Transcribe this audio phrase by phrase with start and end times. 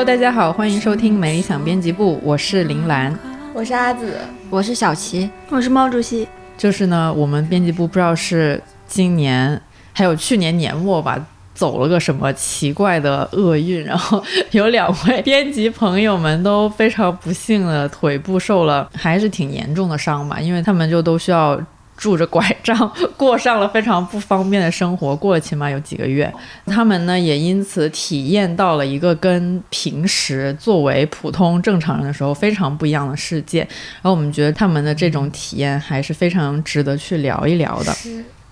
[0.00, 3.14] Hello，大家好，欢迎收听美理想编辑部，我是林兰，
[3.52, 4.16] 我是阿紫，
[4.48, 6.26] 我是小齐，我是毛主席。
[6.56, 9.60] 就是呢，我们编辑部不知道是今年
[9.92, 21.60] 还有去年年末吧，走了个什么奇怪的厄运，然后有两位编辑朋友们都非常不幸的腿部受了还是挺严重的伤吧，因为他们就都需要。
[22.00, 26.32] 拄着拐杖过上了非常不方便的生活，过了起码有几个月，
[26.64, 33.60] 他们呢也因此体验到了一个跟平时作为普通正常人的时候非常不一样的世界。
[33.60, 37.94] 然后我们觉得他们的这种体验还是非常值得去聊一聊的，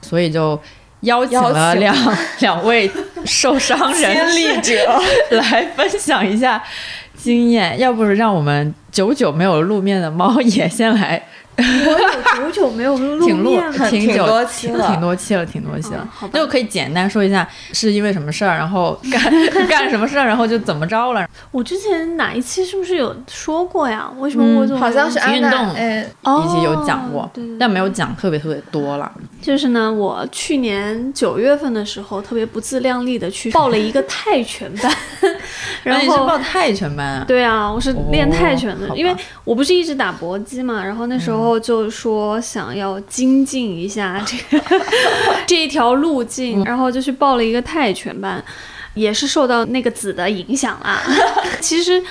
[0.02, 0.60] 所以就
[1.00, 1.96] 邀请了两
[2.40, 2.90] 两位
[3.24, 5.00] 受伤人 力者
[5.33, 6.62] 来分享一下
[7.16, 7.78] 经验。
[7.78, 11.22] 要不是让我们久久没有露面的猫也先来。
[11.87, 11.91] 我
[12.45, 16.09] 有久久没有录面了，挺多期了，挺多期了，挺多期了。
[16.33, 19.23] 那我可以简单说一下是因为什么事儿，然后干
[19.67, 21.29] 干什么事儿，然后就怎么着了。
[21.51, 24.09] 我之前哪一期是不是有说过呀？
[24.19, 29.11] 为什么我好像是运动，一起有讲过，但没有讲特别特别多了。
[29.42, 34.92] 就是呢，我去年九月份的时候，特别不自量力的去报了一个泰拳班，
[35.83, 37.25] 然后你是报泰拳班啊？
[37.27, 41.47] 对啊，我是练泰拳的，因为我不是一直打搏击嘛，然后那时候。
[41.48, 44.64] 后就说想要精进一下这个
[45.46, 48.44] 这一条路径，然后就去报了一个泰拳班，
[48.94, 51.02] 也是受到那个子的影响啦。
[51.60, 52.02] 其实。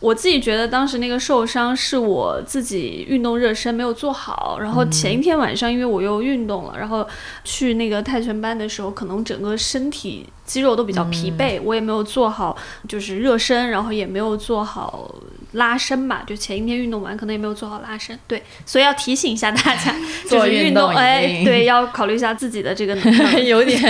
[0.00, 7.08] 我自己觉得当时那个受伤是我自己运动热身没有做好，然后前一天晚上因为我又运动了，然后
[7.42, 12.56] 去那个泰拳班的时候，可能整个身体肌肉都比较疲惫，我也没有做好
[12.88, 15.14] 就是热身，然后也没有做好
[15.52, 19.94] 拉伸吧，就前一天运动完可能也没有做好拉伸，对，所以要提醒一下大家，
[20.28, 22.94] 就是运动哎，对，要考虑一下自己的这个
[23.42, 23.82] 有点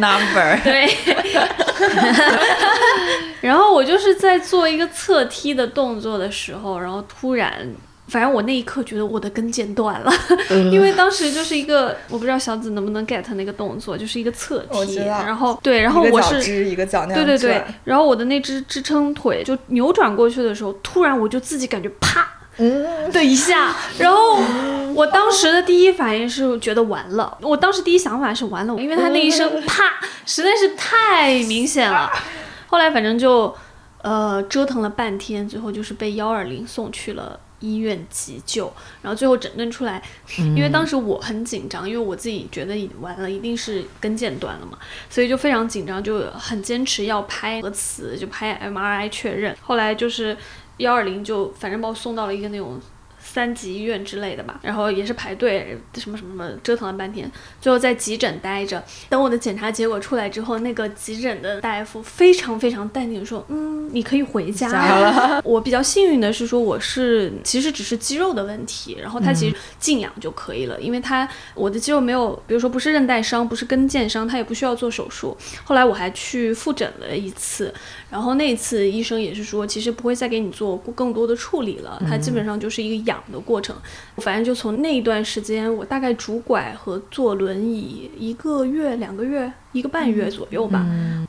[0.00, 0.88] number， 对。
[3.40, 7.68] 然后我就是在做一个侧踢的动作的时候，然后突然，
[8.08, 10.12] 反正我那一刻觉得我的跟腱断了，
[10.72, 22.26] 因为当时就是一个我不知道小紫能不能 get 那个动作，就是一个侧踢，然后对，然后我是一个脚对对对，然后我的那只支撑腿就扭转过去的时候，突然我就自己感觉啪
[23.12, 24.40] 的一下，然后
[24.94, 29.84] 我当时的第一反应是觉得完了，我当时第一想法是完了，因为他那一声啪
[30.26, 32.10] 实在是太明显了。
[32.66, 33.54] 后来反正就，
[34.02, 40.02] 呃，折腾了半天，最后就是被幺二零送去了医院急救，然后最后诊断出来，
[40.38, 44.78] 因为当时我很紧张，因为我自己觉得完了，一定是跟腱断了嘛，
[45.10, 49.56] 所以就非常紧张，就很坚持要拍核磁，就拍 MRI 确认。
[49.60, 50.36] 后来就是
[50.78, 52.80] 幺二零就反正把我送到了一个那种。
[53.30, 57.30] 三级医院之类的吧，然后也是排队，什么什么折腾了半天，
[57.60, 58.82] 最后在急诊待着。
[59.10, 65.40] 等我的检查结果出来之后，那个急诊的大夫非常非常淡定说：“嗯，你可以回家了。
[65.44, 75.36] ”我比较幸运的是说，我是其实只是肌肉的问题，然后他其实静养就可以了，因为他我的肌肉没有，比如说不是韧带伤，不是跟腱伤，他也不需要做手术。
[75.64, 77.72] 后来我还去复诊了一次，
[78.10, 83.17] 然后那次医生也是说，其实不会再给你做更多的处理了，他基本上就是一个养。
[83.32, 83.74] 的过程，
[84.18, 89.50] 反正就从那一段时间，我大概拄拐和坐轮椅一个月、两个月。
[89.72, 90.82] 一个半月左右吧，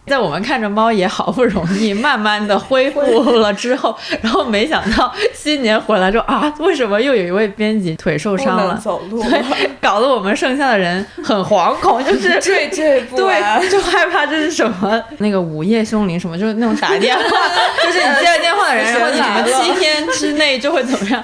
[0.08, 3.02] 在我们看着猫也好不容易慢慢的恢复
[3.34, 8.80] 了之后， 然后没想到新年回来之后啊，为什么又有一位编辑腿受伤了？
[8.82, 9.44] 走路，对，
[9.82, 17.24] 搞得我们剩下的人很惶恐，就是 惴惴不安，对，就害怕这是什么那个午夜凶铃什么，就是那种打电话，
[17.84, 21.22] 就是你接了电话的人，然后你什么七天之内就会怎么样？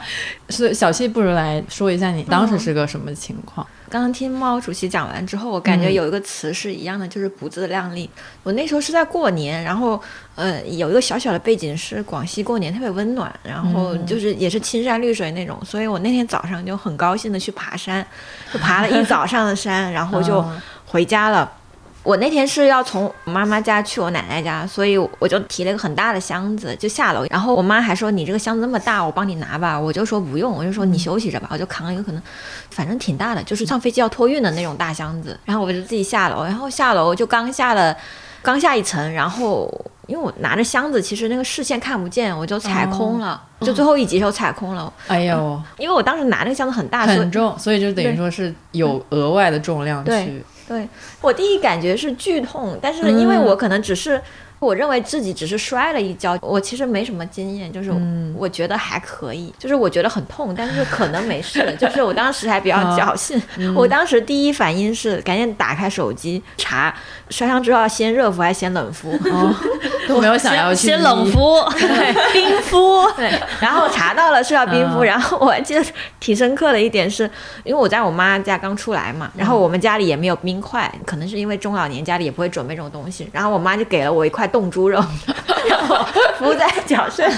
[0.50, 3.65] 是小七，不如来说一下你当时是个什么情况？
[3.89, 8.09] 刚刚听猫主席讲完之后，我感觉有一个词是一样的，就是不自量力。
[8.44, 10.00] 我那时候是在过年，然后
[10.36, 18.06] 呃有一个小小的背景是广西过年特别温暖，然后就是也是青山绿水那种，所以我那天早上就很高兴的去爬山，
[18.51, 20.44] 就爬了一 早上的山，然后就
[20.86, 21.51] 回家了。
[22.06, 32.22] 我那天是要从妈妈家去我奶奶家，所以我就提了一个很大的箱子就下楼，然后我妈还说你这个箱子那么大，我帮你拿吧，我就说不用，我就说你休息着吧，我就扛一个可能，
[32.69, 37.98] 反正挺大的，就是上飞机要托运的那种大箱子，然后我就自己下楼，然后下楼就刚下了，
[38.44, 39.68] 刚下一层，然后
[40.06, 50.44] 因为我拿着箱子，其实那个视线看不见，我就踩空了，就最后一级时候踩空了，哎呦，因为我当时拿那个箱子很大，很重，所以就等于说是有额外的重量去。
[50.67, 50.88] 对
[51.21, 54.21] 我第一感觉是剧痛，但是因为我可能只是，
[54.65, 57.94] 我认为自己只是摔了一跤，我其实没什么经验，就是
[58.35, 63.41] 我觉得还可以，就是我觉得很痛，但是可能没事， 就是我当时还比较侥幸，
[63.75, 66.94] 我当时第一反应是赶紧打开手机查
[67.29, 69.12] 摔伤之后要先热敷还是先冷敷，
[70.07, 71.39] 都没有想要去先冷医敷、
[72.33, 75.06] 冰敷，对，然后查到了是要冰敷，嗯。
[75.06, 75.85] 然后我还记得
[76.19, 77.29] 挺深刻的一点是，
[77.63, 85.04] 因为我在我妈家刚出来嘛，然后我们家里也没有冰块，可能是因为中老年家里也不会准备这种东西，然后我妈就给了我一块冻猪肉，
[85.68, 85.98] 然后
[86.40, 87.30] 敷在脚上。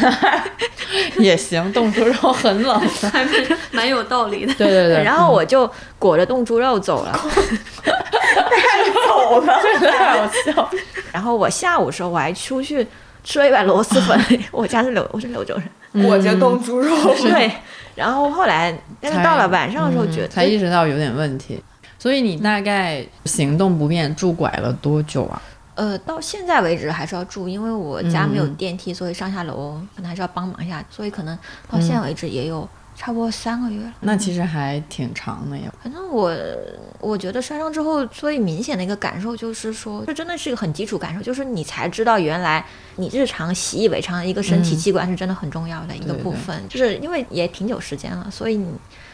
[1.18, 2.80] 也行，冻猪肉很冷。
[3.12, 4.54] 还是蛮有道理的。
[4.54, 5.68] 对对对，然后我就
[5.98, 7.20] 裹着冻猪肉走了，
[9.08, 10.70] 走了，太好笑。
[11.12, 12.86] 然后我下午的时候我还出去
[13.24, 17.52] 吃了一碗螺蛳粉，我家是柳，我是柳州人，裹着冻猪肉，对。
[17.96, 21.60] 然后后来，但是才到了晚上的时候，觉得嗯才意识到有点问题。
[21.98, 25.42] 所以你大概行动不便拄拐了多久啊？
[25.78, 31.38] 呃，到现在为止还是要住，因为我家没有嗯电梯，所以上下楼可能还是要帮忙一下，所以可能
[31.70, 33.94] 到现在为止也有差不多三个月了。
[34.00, 35.72] 那其实还挺长的呀。
[35.84, 36.36] 反正我
[37.00, 42.66] 我觉得摔伤之后最明显的一个感受就是说，这真的是一个很基础感受，就是你才知道原来
[42.96, 46.60] 你日常习以为常的一个身体嗯器官是真的很重要的一个对对部分。
[46.68, 48.68] 就是因为也挺久时间了，所以你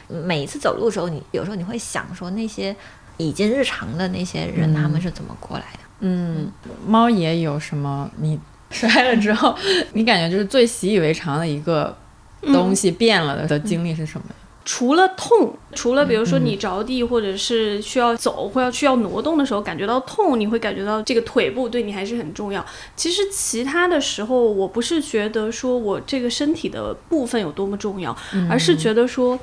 [0.08, 2.74] 每一次走路的时候，你有时候你会想说那些
[3.18, 5.80] 已经日常的那些人，嗯他们是怎么过来的？
[6.06, 6.52] 嗯，
[6.86, 8.10] 猫爷有什么？
[8.18, 8.38] 你
[8.70, 9.56] 摔了之后，
[9.94, 11.96] 你感觉就是最习以为常的一个
[12.42, 14.26] 东西变了的经历是什么？
[14.66, 22.66] 除了痛，除了比如说嗯你着地或者是需要走或要需要挪动的时候感觉到痛，你会感觉到这个腿部对你还是很重要。
[22.96, 28.16] 其实其他的时候，我不是觉得说我这个身体的部分有多么重要，
[28.50, 29.40] 而是觉得说。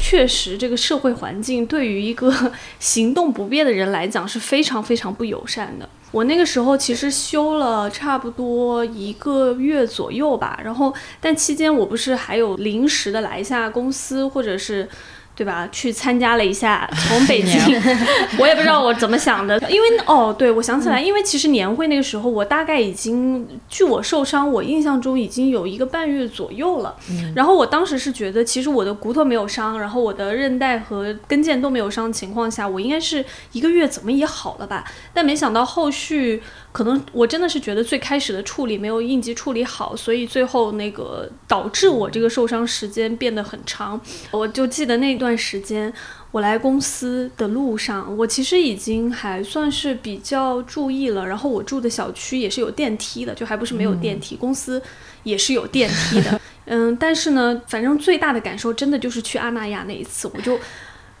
[0.00, 5.88] 确实，这个社会环境对于一个 行动不便的人来讲是非常非常不友善的。
[6.12, 14.88] 我那个时候其实休了差不多一个月左右吧，然后但期间我不是还有临时的来一下公司，或者是。
[15.36, 15.68] 对吧？
[15.72, 17.58] 去参加了一下， 从北京，
[18.38, 26.94] 我也不知道我怎么想的，因为哦，对，我想起来，因为其实年会那个时候，我大概已经，据我受伤，我印象中已经有一个半月左右了。
[27.34, 34.84] 然后我当时是觉得，其实我的骨头没有伤，然后我的韧带和跟腱都没有伤的情况下，我应该是一个月怎么也好了吧？
[35.12, 36.42] 但没想到后续
[36.72, 44.00] 可能我真的是觉得最开始的处理没有应急处理好，所以最后那个导致我这个受伤时间变得很长。
[44.30, 45.92] 我就记得那段时间，
[46.32, 51.26] 我来公司的路上，我其实已经还算是比较注意了。
[51.26, 54.82] 然后我住的小区也是有电梯的，就还不是没有电梯，公司
[55.22, 56.40] 也是有电梯的。
[56.66, 60.58] 嗯，但是呢，反正最大的感受真的就是去阿那亚那一次，我就。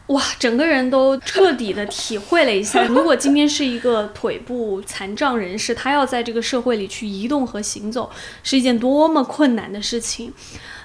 [0.08, 8.10] 哇，整个人都彻底的体会了一下，如果今天是一个腿部残障人士，他要在这个社会里去移动和行走，
[8.42, 10.30] 是一件多么困难的事情。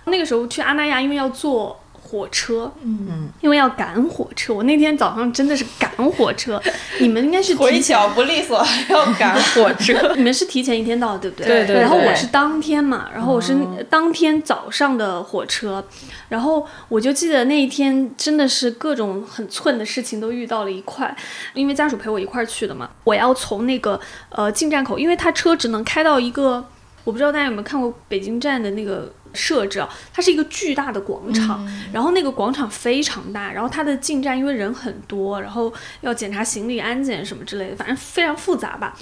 [0.05, 1.77] 那个时候去阿那亚，因为要坐
[2.09, 6.59] 火车，嗯，因为要赶火车，我那天早上真的是赶火车。
[6.99, 11.47] 你们应该是腿脚不利索还要赶火车， 你们是提前一天到，对不对？
[11.47, 13.55] 对对然后我是当天嘛，然后我是
[13.89, 15.83] 当天早上的火车，
[16.29, 21.15] 然后我就记得那一天真的是各种很寸的事情都遇到了一块，
[21.53, 26.65] 因为家属陪我一块儿去的嘛，我要从那个呃进站口，因为他车只能开到一个，
[27.03, 29.11] 我不知道大家有没有看过北京站的那个。
[29.31, 31.63] 设置啊，它是一个巨大的广场，
[31.93, 38.97] 然后那个广场非常大，然后它的进站因为人很多，然后要检查行李安检什么之类的，反正非常复杂吧。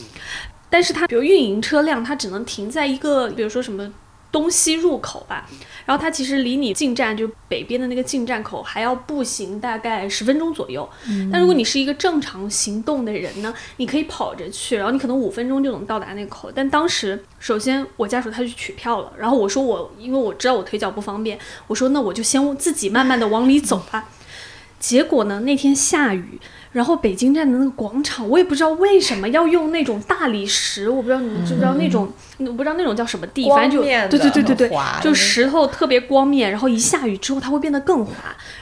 [0.70, 3.90] 但是它比如运营车辆，它只能停在一个，比如说什么
[4.32, 5.48] 东西入口吧，
[5.86, 10.88] 然后它其实离你进站就北边的那个进站口还要步行大概十分钟左右。
[11.32, 16.52] 但如果你是一个正常行动的人呢，你可以跑着去，然后你可能五分钟就能到达那个口。
[16.54, 24.10] 但当时首先我家属他去取票了，然后我说我因为我知道我腿脚不方便，我说那我就先自己慢慢的往里走吧。
[24.80, 26.40] 结果呢，那天下雨，
[26.78, 32.08] 然后北京站的那个广场，我也不知道为什么要用那种大理石，我不知道你们知不知道那种，
[32.38, 38.14] 我不知道那种叫什么地，反正就对对对对对就石头特别光面，然后一下雨之后它会变得更滑。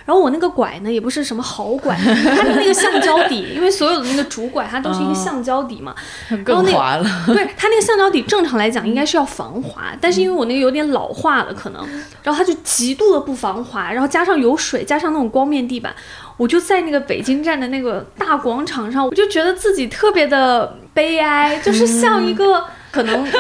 [0.06, 5.94] 然后我那个拐呢，也不是什么好拐， 它的那个橡胶底，因为所有的那个主拐它都是一个橡胶底嘛，
[6.30, 7.04] 然后那个更滑了。
[7.28, 11.86] 对它那个橡胶底，正常来讲应该是要防滑，但是因为我那个有点老化了，可能，
[12.24, 15.94] 然后它就极度的不防滑，然后加上有水，加上那种光面地板，
[16.38, 23.28] 我就在那个北京站的那个大广场上，我就觉得自己特别的悲哀， 就是像一个可能。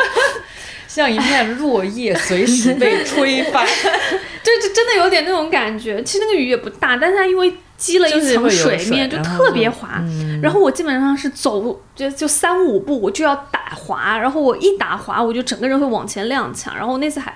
[0.87, 3.67] 像一片落叶，随时被吹翻。
[4.41, 6.01] 就，就真的有点那种感觉。
[6.03, 10.01] 其实那个雨也不大，但是它因为积了一层水面，就特别就滑。
[10.41, 16.73] 然后我基本上是走就就三五步我就要打滑，然后我一打滑我就整个人会往前踉跄。
[16.73, 17.35] 然后那次还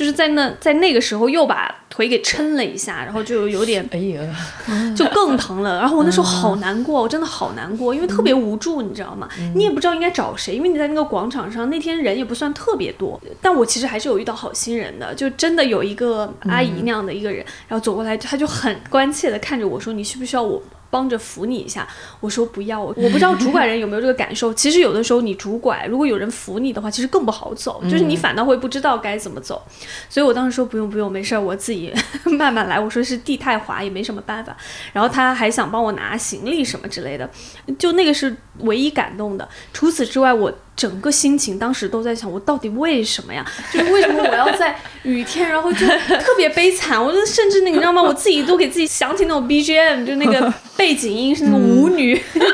[0.00, 4.34] 就是在那在那个时候又把腿给抻了一下，然后就有点哎呀，
[4.96, 5.78] 就更疼了。
[5.78, 9.28] 然后我那时候好难过，我真的好难过，因为特别无助，你知道吗？
[9.54, 21.86] 你也不知道应该找谁，因为你在那个广场上，那天人也不算特别多，但我其实还是有遇到好心人的，就真的有一个阿姨那样的一个人，然后走过来，她就很关切的看着我说：“你需不需要我？”帮着扶你一下，
[22.20, 24.52] 我说不要，我我不知道主管人有没有这个感受。
[24.54, 29.62] 其实有的时候你主管，如果有人扶你的话，其实更不好走，就是你反倒会不知道该怎么走。
[30.08, 31.92] 所以我当时说不用不用，没事儿，我自己
[32.36, 32.78] 慢慢来。
[32.78, 34.56] 我说是地太滑，也没什么办法。
[34.92, 37.30] 然后他还想帮我拿行李什么之类的，
[37.78, 39.48] 就那个是唯一感动的。
[39.72, 40.52] 除此之外，我。
[40.80, 43.44] 整个心情当时都在想，我到底为什么呀？
[43.70, 46.98] 就是为什么我要在雨天，然后就特别悲惨。
[46.98, 48.02] 我就甚至那个，你知道吗？
[48.02, 52.48] 我自己都给自己想起那种 BGM，就那个背景音是那个舞女， 就是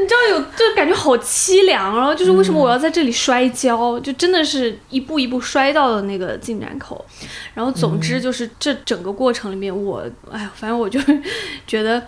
[0.00, 1.96] 你知道有，就感觉好凄凉。
[1.96, 3.98] 然后就是为什么我要在这里摔跤？
[3.98, 7.04] 就真的是一步一步摔到了那个进展口。
[7.54, 11.00] 然后总之就是这整个过程里面，我哎呀，反正我就
[11.66, 12.00] 觉得，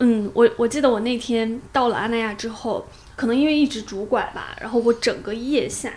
[0.00, 2.86] 嗯，我我记得我那天到了阿那亚之后。
[3.18, 5.92] 可能因为一直拄拐吧，然后我整个腋下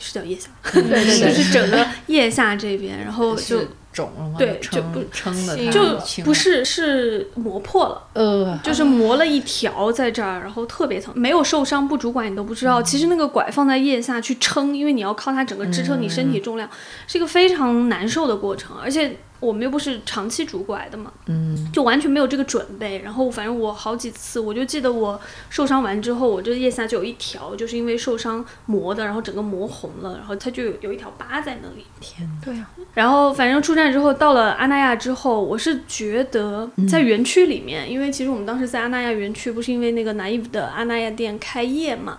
[0.00, 3.60] 是叫腋下，对对对，就 是整个腋下这边，然后就
[3.92, 4.34] 肿了吗？
[4.36, 12.82] 对，就不撑的，就不是是磨破了，呃，就是磨了一条在这儿，然后特别疼，没有受伤不拄拐你都不知道。
[12.82, 16.68] 其实那个拐放在腋下去撑，因为你要靠它整个支撑你身体重量，
[17.06, 19.16] 是一个非常难受的过程，而且。
[19.40, 22.98] 我们又不是长期拄拐的嘛，嗯，就完全没有这个准备。
[22.98, 25.18] 然后反正我好几次，我就记得我
[25.48, 31.86] 受伤完之后，我这腋下就有一条，就是因为受伤磨的，然后整个磨红了，然后它就有有一条疤在那里。
[32.00, 32.70] 天，对啊。
[32.92, 42.18] 然后反正出站之后，到了阿那亚之后，我是觉得在园区里面，因为其实我们当时在阿那亚园区，不是因为那个南伊夫的阿那亚店开业嘛。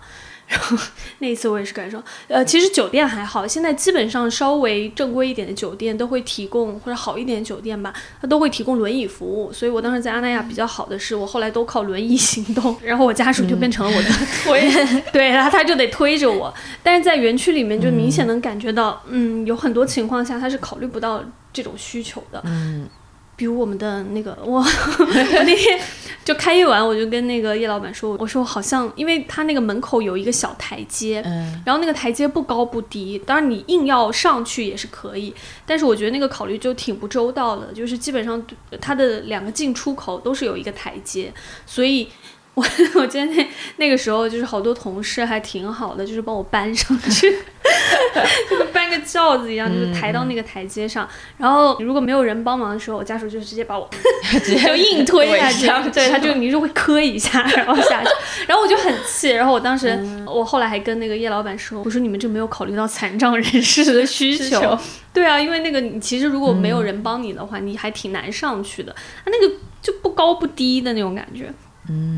[0.51, 0.77] 然 后
[1.20, 9.53] 那一次我也是感受，呃，其实酒店还好，现在基本上稍微正规一点的酒店都会提供，或者好一点的酒店吧，它都会提供轮椅服务。
[9.53, 14.10] 所以我当时在阿那亚比较好的是，我后来都靠轮椅行动，然后我家属就变成了我的
[14.43, 16.53] 推，对，然后他就得推着我。
[16.84, 22.89] 但是在园区里面就明显能感觉到，嗯，有很多情况下他是考虑不到这种需求的，嗯。
[23.38, 25.79] 比如我们的那个，我 我那天
[26.24, 35.34] 就开业完，我就跟那个叶老板说，我说好像，因为他那个门口有一个小台阶，嗯，然后那个台阶不高不低，当然你硬要上去也是可以，
[35.66, 38.42] 但是我觉得那个考虑就挺不周到的，就是基本上
[38.80, 41.34] 它的两个进出口都是有一个台阶，
[41.66, 42.08] 所以。
[42.53, 42.65] 我
[42.96, 47.31] 我记得那那个时候就是好多同事还挺好的，就是帮我搬上去，
[48.50, 51.08] 就跟搬个轿子一样，就是抬到那个台阶上。
[51.38, 53.89] 然后如果没有人帮忙的时候，我家属就直接把我
[54.43, 58.10] 就硬推下去，对，他就你就会磕一下，然后下去。
[58.48, 64.77] 然后我就很气，然后我当时我后来还跟那个叶老板说，我说你们这没有考虑到残障人士的需求。
[65.13, 68.93] 对啊，因为那个你其实如果没有人帮你的话，你还挺难上去的。
[69.24, 71.50] 他那个就不高不低的那种感觉。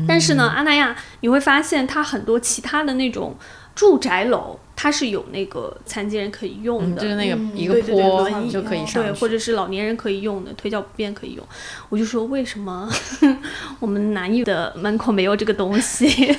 [0.06, 3.36] 但是呢，阿那亚你会发现它很多其他的那种
[3.74, 11.46] 住宅楼，它是有那个残疾人可以用的，就是那个一个坡就可以上，对，或者是老年人可以用的腿脚不便可以用。
[11.88, 12.88] 我就说为什么
[13.80, 16.36] 我们南艺的门口没有这个东西？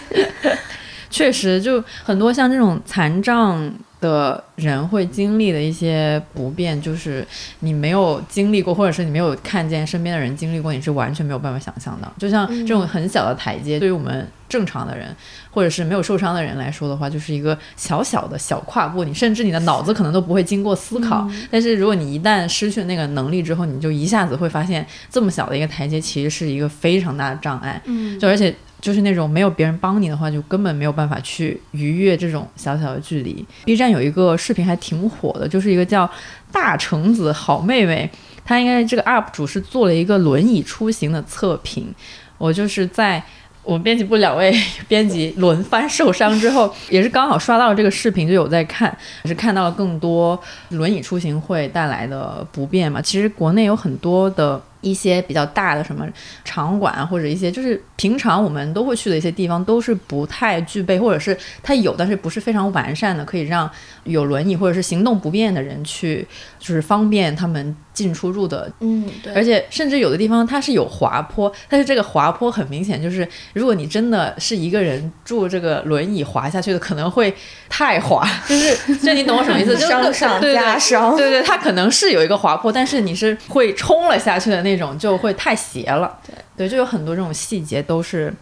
[1.09, 3.73] 确实，就很多像这种残障。
[4.05, 7.25] 的人会经历的一些不便，就是
[7.61, 12.11] 你没有经历过，或者是你没有看见身边的人经历过，你是完全没有办法想象的。
[12.19, 15.13] 就像这种很小的台阶，对于我们正常的人，
[15.49, 21.27] 或者是没有受伤的人来说的话，就是一个小小的小跨步，你甚至你的脑子可能都不会经过思考。
[21.49, 27.81] 但是如果你一旦失去那个能力之后，你就一下子会发现，这么小的一个台阶其实是一个非常大的障碍。
[27.85, 28.55] 嗯，就而且。
[28.85, 33.43] 就是那种没有别人帮你的话，就根本没有办法去逾越这种小小的距离。
[33.65, 36.07] B 站有一个视频还挺火的，就是一个叫
[36.51, 38.07] 大橙子好妹妹，
[38.45, 41.91] 她应该这个 UP 主是做了一个轮椅出行的测评。
[42.37, 43.23] 我就是在
[43.63, 44.55] 我们编辑部两位
[44.87, 50.39] 编辑轮番受伤之后，也是刚好刷到了这个视频，就有在看，也是看到了更多
[50.69, 53.01] 轮椅出行会带来的不便嘛。
[53.01, 54.61] 其实国内有很多的。
[54.85, 56.07] 一些比较大的什么
[56.43, 63.69] 场馆或者一些就是平常我们都会去的一些地方，都是不太具备，或者是它有，但是不是非常完善的，可以让
[64.03, 66.27] 有轮椅或者是行动不便的人去，
[66.59, 68.71] 就是方便他们进出入的。
[68.81, 69.33] 嗯，对。
[69.33, 77.35] 而且甚至有的地方它是有滑坡，但是这个滑坡很明显就是，如果你真的是一个人住这个轮椅滑下去的，可能会
[77.67, 79.75] 太滑， 就是就你懂我什么意思？
[79.83, 81.17] 伤上加伤。
[81.17, 84.75] 对对，它可能是有一个滑坡，但是你是会冲了下去的那。
[84.75, 88.33] 那种就会太斜了，对对，就有很多这种细节都是，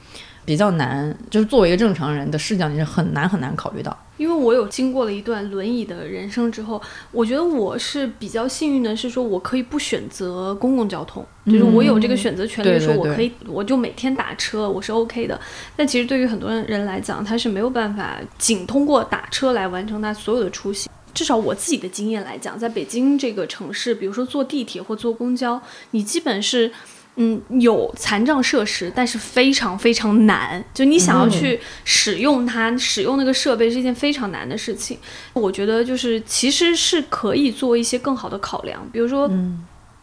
[0.45, 3.97] 比较难，就是作为一个正常人的视角，你是很难很难考虑到。
[4.17, 6.81] 因为我有经过了一段轮椅的人生之后，
[7.11, 15.39] 我觉得我是比较幸运的，是说我可以不选择公共交通，就是我有这个选择权利的时候，对对对我可以我就每天打车，我是 OK 的。
[15.75, 20.91] 但其实对于很多人来讲，他是没有办法仅通过打车来完成他所有的出行。
[21.13, 26.71] 至少我自己的经验来讲，在北京这个城市，比如说坐地铁或坐公交，你基本是。
[27.15, 30.63] 嗯，有残障设施，但是非常非常难。
[30.73, 34.97] 就你想要去使用它，使用那个设备是一件非常难的事情。
[35.33, 39.29] 我觉得就是其实是可以做一些更好的考量，比如说，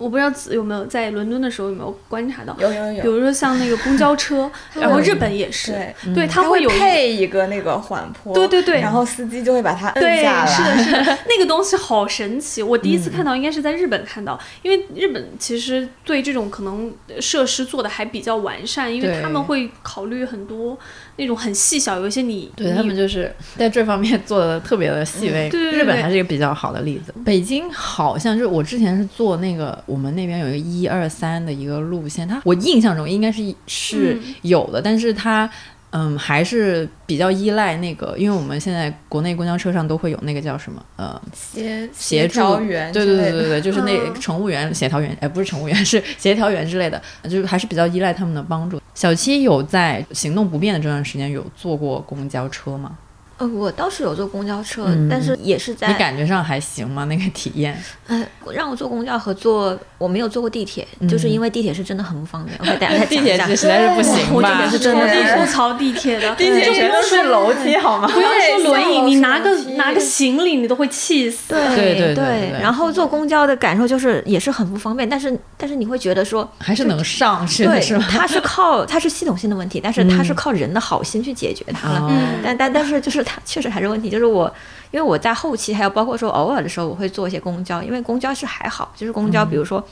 [0.00, 8.80] 我不知道子有没有在伦敦的时候有没有观察到，有有有，比如说像那个公交车， 然后日本也是，对对，它它会有配一个那个缓坡，对对对。
[8.80, 12.62] 然后司机就会把它摁，下来，是的，是的， 那个东西好神奇。
[12.62, 16.90] 我第一次看到应该是在日本看到，因为日本其实对这种可能
[17.20, 20.78] 设施做的还比较完善，因为他们会考虑很多
[21.20, 25.48] 那种很细小，有一些你对你他们就是在这方面做的特别的细微。
[25.48, 27.14] 对对对日本还是一个比较好的例子。
[27.24, 35.48] 北京好像就是我之前是做那个，我们那边有一个一二三的一个路线，它我印象中应该是是嗯有的，但是它。
[35.92, 48.79] 嗯，还是比较依赖那个，因为我们现在国内公交车上都会有那个叫什么，呃，协协调员对对对对对，就是那嗯乘务员、协调员，哎，不是乘务员，是协调员之类的，就是还是比较依赖他们的帮助。
[49.00, 52.98] 小七有在行动不便的这段时间有坐过公交车吗？
[53.38, 57.06] 呃，我倒是有坐公交车，嗯但是也是在你感觉上还行吗？
[57.06, 57.82] 那个体验？
[58.08, 62.56] 呃，让我坐公交和坐我没有坐过地铁，就是因为地铁是真的很不方便。
[62.58, 64.70] 我给大家讲一下铁是实在是不行我地吧铁？
[64.70, 68.08] 是真的超级是吐槽地铁的， 地铁就全都是楼梯好吗？
[68.08, 71.50] 不要说轮椅，对你拿个拿个行李你都会气死。
[71.52, 82.00] 对对对对对然后坐公交的感受就是也是很不方便，但是但是你会觉得说，还是能上去的对是吗？，它是靠它是系统性的问题，但是它是靠人的好心去解决它了。
[82.00, 82.10] 哦
[82.42, 84.50] 但但但是就是它确实还是问题，就是我
[84.92, 89.84] 因为我在后期还有包括说偶尔的时候我会坐一些公交，因为公交是还好，就是公交比如说。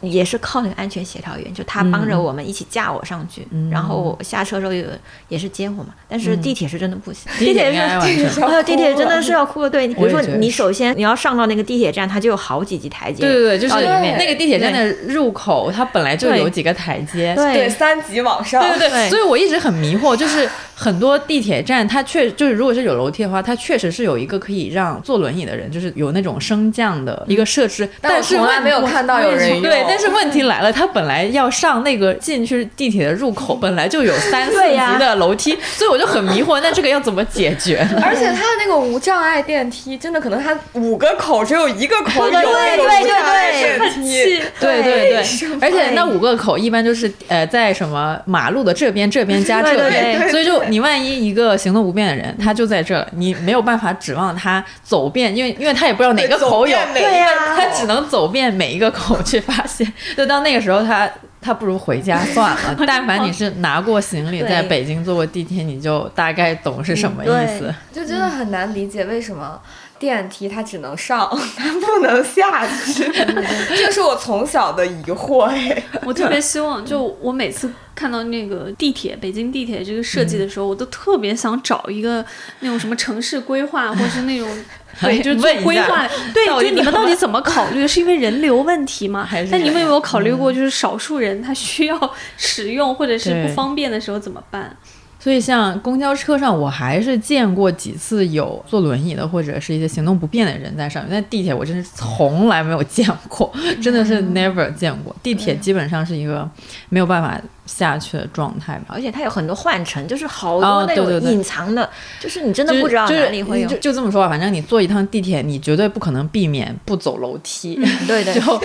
[0.00, 4.86] 也是靠那个安全协调员，就他帮着我们一起架我上去，嗯然后我下车的时候也
[5.28, 5.88] 也是接我嘛。
[6.08, 7.78] 但是地铁是真的不行，地铁是。
[7.78, 9.68] 哎呦，地铁真的是要哭的。
[9.68, 13.20] 对，比如说你首先你要上到那个地铁站，它就有好几级台阶。
[13.20, 17.34] 对对对，就是那个地铁站的入口，它本来就有几个台阶。
[17.34, 20.48] 对对，三级往上，对，对所以我一直很迷惑，就是
[20.80, 37.86] 很多地铁站它确就是如果是有楼梯的话，它确实是有一个可以让坐轮椅的人，就是有那种升降的一个设施，但是从来没有看到有人用对，但是问题来了，它本来要上那个进去地铁的入口，本来就有三四级的楼梯，所以我就很迷惑，那这个要怎么解决？
[38.02, 45.16] 而且它的那个无障碍电梯，真的可能它五个口只有一个口有对对那个对无障碍对电梯，对对对，
[45.60, 59.90] 而且那五个口一般就是呃在什么马路的这边、这边加这对对边，所以就你万一一个行动不便的人，他就在这儿，你没有办法指望他走遍，因为因为他也不知道哪个口有，对呀他只能走遍每一个口去发现。
[60.16, 61.10] 就到那个时候他。
[61.42, 62.76] 他不如回家算了。
[62.86, 67.28] 但凡你是拿过行李，在北京坐过地铁，你就大概懂是什么意
[67.58, 67.68] 思。
[67.68, 69.58] 嗯就真的很难理解为什么
[70.00, 73.04] 电梯它只能上， 它不能下去，
[73.76, 75.80] 这是我从小的疑惑哎。
[76.04, 82.24] 我特别希望，就我每次看到那个地铁，北京地铁这个设计的时候，我都特别想找一个
[82.60, 84.48] 那种什么城市规划，或是那种。
[85.00, 87.86] 对，就是做规划，对，就你们到底怎么考虑？
[87.86, 89.24] 是因为人流问题吗？
[89.24, 94.76] 还是但你们有没有考虑过，就是少数人他需要使用或者是不方便的时候怎么办？
[95.20, 103.52] 所以像公交车上，我还是见过几次有坐轮椅的或者是一些行动不便的人在上面，但地铁我真是从来没有见过，
[103.82, 105.14] 真的是 never 见过。
[105.22, 106.50] 地铁基本上是一个
[106.88, 108.86] 没有办法下去的状态吧。
[108.88, 113.76] 而且它有很多换乘，就是好哦多那种对对对隐藏的，就是你真的不知道就是哪里会有就。
[113.78, 117.74] 就这么说吧，反正你坐一趟地铁，你绝对不可能避免不走楼梯，
[118.06, 118.62] 对对 就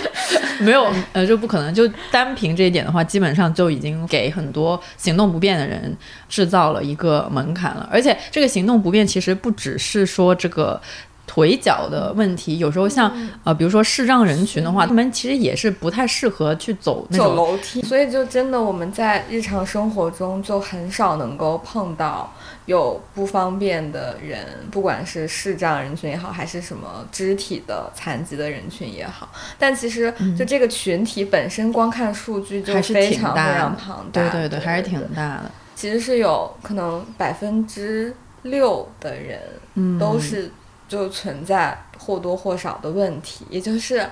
[0.59, 1.73] 没有呃就不可能。
[1.73, 5.95] 就单凭这一点的话，基本上就已经给很多行动不便的人
[6.29, 7.87] 制造了一个门槛了。
[7.91, 10.81] 而且这个行动不便其实不只是说这个。
[11.27, 13.11] 腿脚的问题，有时候像
[13.43, 22.31] 呃，比如说视障人群的话，他们其实也是不太适合去走那走种楼梯，所以就真的我们在日常生活中就很少能够碰到
[22.65, 29.29] 有不方便的人，不管是视障人群也好，还是什么肢体的残疾的人群也好。
[29.57, 34.29] 但其实就这个群体本身，光看数据就非常非常庞大。
[34.29, 35.51] 对对对，还是挺大的。
[35.75, 39.39] 其实是有可能百分之六的人
[39.73, 40.49] 嗯，都是
[40.95, 44.07] 就存在或多或少的问题，也就是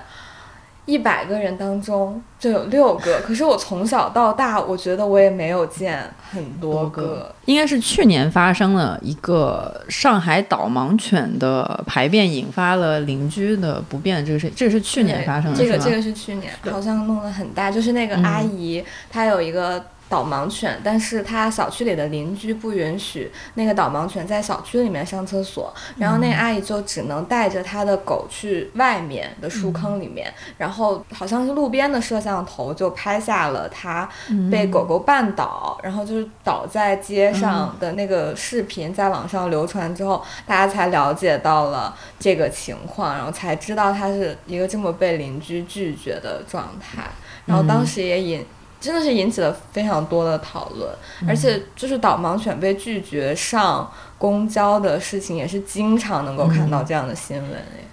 [0.84, 7.34] 一百个人当中就有六个，可是我从小到大，我觉得我也没有见很多个。
[7.46, 19.82] 应该是去年发生了一个上海导盲犬的排便引发了邻居的不便这个是，这个是去年发生的，这个这个是去年，好像弄得很大，就是那个阿姨她有一个。
[20.08, 34.08] 导盲犬，但是他小区里的邻居不允许那个导盲犬在小区里面上厕所，然后那个阿姨就只能带着她的狗去外面的树坑里面，然后好像是路边的摄像头就拍下了他
[34.50, 47.02] 被狗狗绊倒，然后就是倒在街上的那个视频在网上流传之后，大家才了解到了这个情况，然后才知道他是一个这么被邻居拒绝的状态，
[47.46, 48.46] 然后当时也引。
[48.84, 50.88] 真的是引起了非常多的讨论，
[51.26, 53.90] 而且就是导盲犬被拒绝上
[54.24, 57.50] 公交的事情，也是经常能够看到这样的新闻。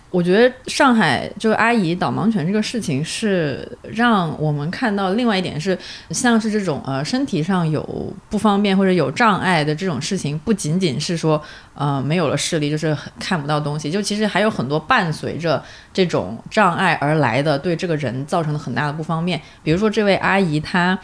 [0.09, 5.77] 我觉得上海就是阿姨导盲犬这个事情，是让我们看到另外一点是，
[6.11, 7.81] 像是这种呃身体上有
[8.29, 11.41] 不方便或者有障碍的这种事情，不仅仅是说
[11.75, 19.41] 呃没有了视力就是看不到东西，就其实还有很多伴随着这种障碍而来的对这个人造成的很大的不方便。
[19.63, 20.97] 比如说这位阿姨她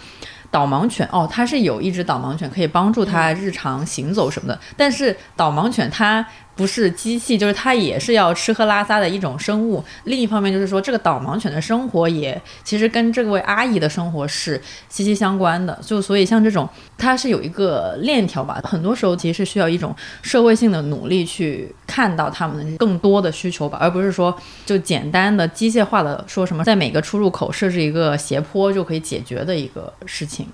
[0.49, 6.25] 导盲犬哦，它是有一只导盲犬可以帮助它日常行走什么的，但是导盲犬它。
[6.58, 9.82] 不是机器，就是它也是要吃喝拉撒的一种生物。
[10.06, 15.80] 另一方面，就是说这个导盲犬的生活也其实跟这位阿姨的生活是息息相关的。
[15.86, 16.67] 就所以像这种，
[16.98, 18.60] 它是有一个链条吧。
[18.63, 30.48] 很多时候其实是需要一种社会性的努力去看到他们的更多的需求吧，而不是说就简单的机械化的说什么在每个出入口设置一个斜坡就可以解决的一个事情。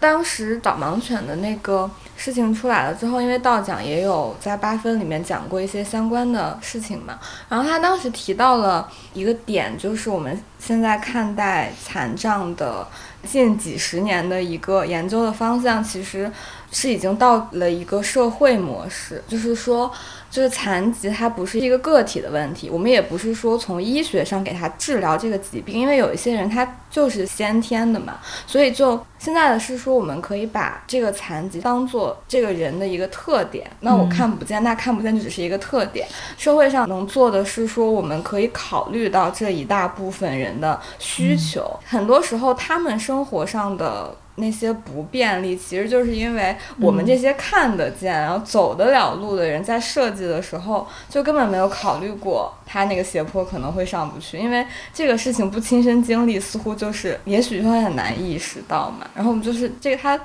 [0.00, 12.86] 当时导盲犬的那个事情出来了之后，因为道长也有在八分里面讲过一些相关的事情嘛，然后他当时提到了一个点，就是我们现在看待残障的
[13.24, 16.30] 近几十年的一个研究的方向，其实
[16.70, 19.92] 是已经到了一个社会模式，就是说。
[20.38, 33.68] 就是残疾，它不是一个个体的问题，我们也不是说从医学上给他治疗这个疾病，因为有一些人他就是先天的嘛，所以就现在的是说，我们可以把这个残疾当做这个人的一个特点。
[33.80, 36.06] 那我看不见，那看不见就只是一个特点。
[36.36, 44.14] 社会上能做的是说，我们可以考虑到这一大部分人的需求，很多时候他们生活上的。
[44.38, 59.06] 那些不便利，其实就是因为我们这些看得见、然后走得了路的人，在设计的时候就根本没有考虑过他那个斜坡可能会上不去，因为这个事情不亲身经历，似乎就是也许就会很难意识到嘛。
[59.14, 60.18] 然后我们就是这个他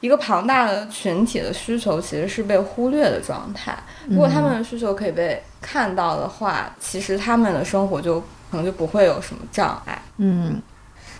[0.00, 3.76] 一个庞大的群体的需求其实是被忽略的状态。
[4.08, 8.20] 如果他们的需求可以被看到的话，其实他们的生活就
[8.50, 10.02] 可能就不会有什么障碍。
[10.16, 10.60] 嗯。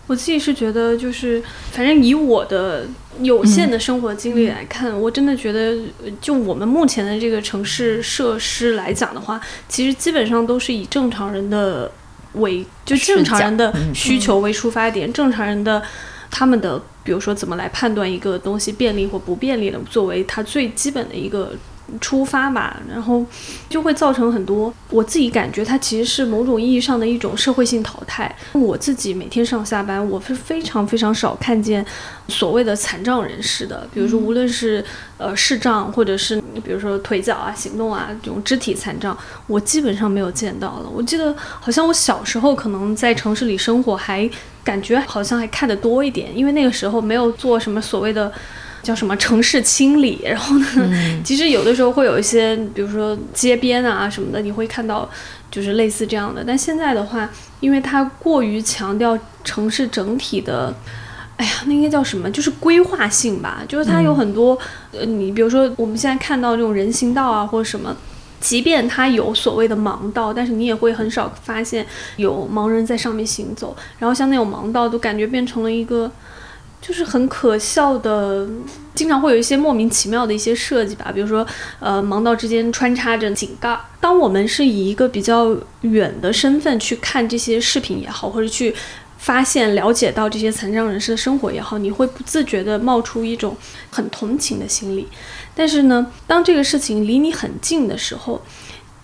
[0.08, 2.86] 我自己是觉得，就是反正以我的
[3.20, 5.76] 有限的生活经历来看，我真的觉得，
[6.20, 11.90] 就我们目前的这个城市设施来讲的话，其实基本上都是以正常人的
[12.34, 15.82] 为，就正常人的需求为出发点，正常人的
[16.30, 21.52] 他们的，比如说怎么来判断一个东西便利或不便利的，作为它最基本的一个。
[22.00, 23.24] 出发吧，然后
[23.68, 24.72] 就会造成很多。
[24.90, 28.34] 我自己感觉它其实是某种意义上的一种社会性淘汰。
[28.52, 31.84] 我自己每天上下班，我是非常非常少看见
[32.28, 33.86] 所谓的残障人士的。
[33.92, 34.84] 比如说，无论是
[35.18, 40.88] 呃视障，或者是比如说腿脚啊、行动啊这种肢体残障，我基本上没有见到了。
[40.92, 44.28] 我记得好像我小时候可能在城市里生活，还
[44.64, 48.32] 感觉好像还看得多一点，因为那个时候没有做什么所谓的。
[48.82, 50.20] 叫什么城市清理？
[50.24, 50.66] 然后呢，
[51.22, 55.08] 其实有的时候会有一些，比如说街边啊什么的，你会看到
[55.50, 56.42] 就是类似这样的。
[56.44, 60.74] 但现在的话，因为它过于强调城市整体的，
[61.36, 62.28] 哎呀，那应该叫什么？
[62.30, 63.62] 就是规划性吧。
[63.68, 64.58] 就是它有很多，
[64.90, 67.96] 呃，你比如说我们现在看到这种人行道啊或者什么，
[68.40, 73.76] 即便它有所谓的盲道，但是你也会很少发现有盲人在上面行走。
[74.00, 76.10] 然后像那种盲道，都感觉变成了一个。
[76.82, 78.44] 就是很可笑的，
[78.92, 81.46] 经常会有一些莫名其妙的一些设计吧，比如说，
[81.78, 83.78] 呃，盲道之间穿插着井盖。
[84.00, 88.74] 当我们是以一个比较远的身份去看这些视频也好，或者去
[89.16, 93.56] 发现、了解到这些残障人士的生活也好，你会不自觉地冒出一种
[93.88, 95.06] 很同情的心理。
[95.54, 98.42] 但是呢，当这个事情离你很近的时候，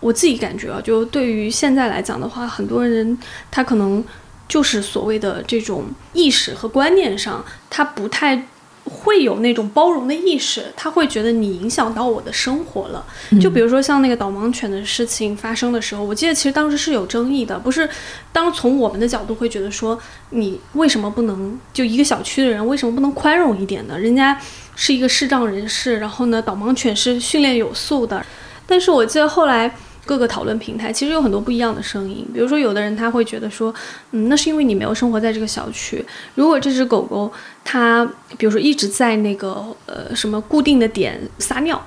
[0.00, 3.16] 我自己感觉啊，就对于现在来讲的话，很多人
[3.52, 4.04] 他可能。
[4.48, 5.84] 就是所谓的这种
[6.14, 8.46] 意识和观念上，他不太
[8.84, 13.04] 会有那种包容的意识，他会觉得你影响到我的生活了。
[13.38, 17.86] 就比如说像那个导盲犬的事情发生的时候，我记得其实当时是有争议的，不是
[18.32, 19.98] 当从我们的角度会觉得说，
[20.30, 23.98] 你为什么不能就一个小区的人为什么不能宽容一点呢？
[23.98, 24.40] 人家
[24.74, 28.24] 是一个视障人士，然后呢，导盲犬是训练有素的。
[28.66, 29.76] 但是我记得后来。
[30.08, 33.74] 各个讨论平台其实有很多不一样的声音，比如说有的人他会觉得说，
[34.12, 36.02] 嗯，那是因为你没有生活在这个小区。
[36.34, 37.30] 如果这只狗狗
[37.62, 41.78] 它，比如说一直在那个呃什么固定的点撒尿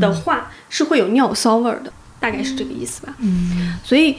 [0.00, 3.14] 的话，是会有尿骚味儿的，大概是这个意思吧。
[3.18, 4.16] 嗯，所以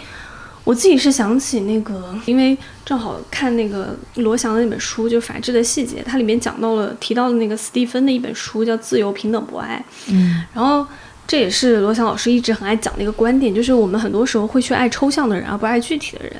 [0.63, 9.83] 我自己是想起那个，因为正好看那个罗翔的那本书，就《法治的细节》，它里面讲到了提到了那个斯蒂芬的一本书叫《自由、平等、博爱》。
[10.11, 10.85] 嗯，然后。
[11.29, 16.33] 这也是罗翔老师一直很爱讲的一个观点，就是我们很多时候会去爱抽象的人，而不爱具体的人。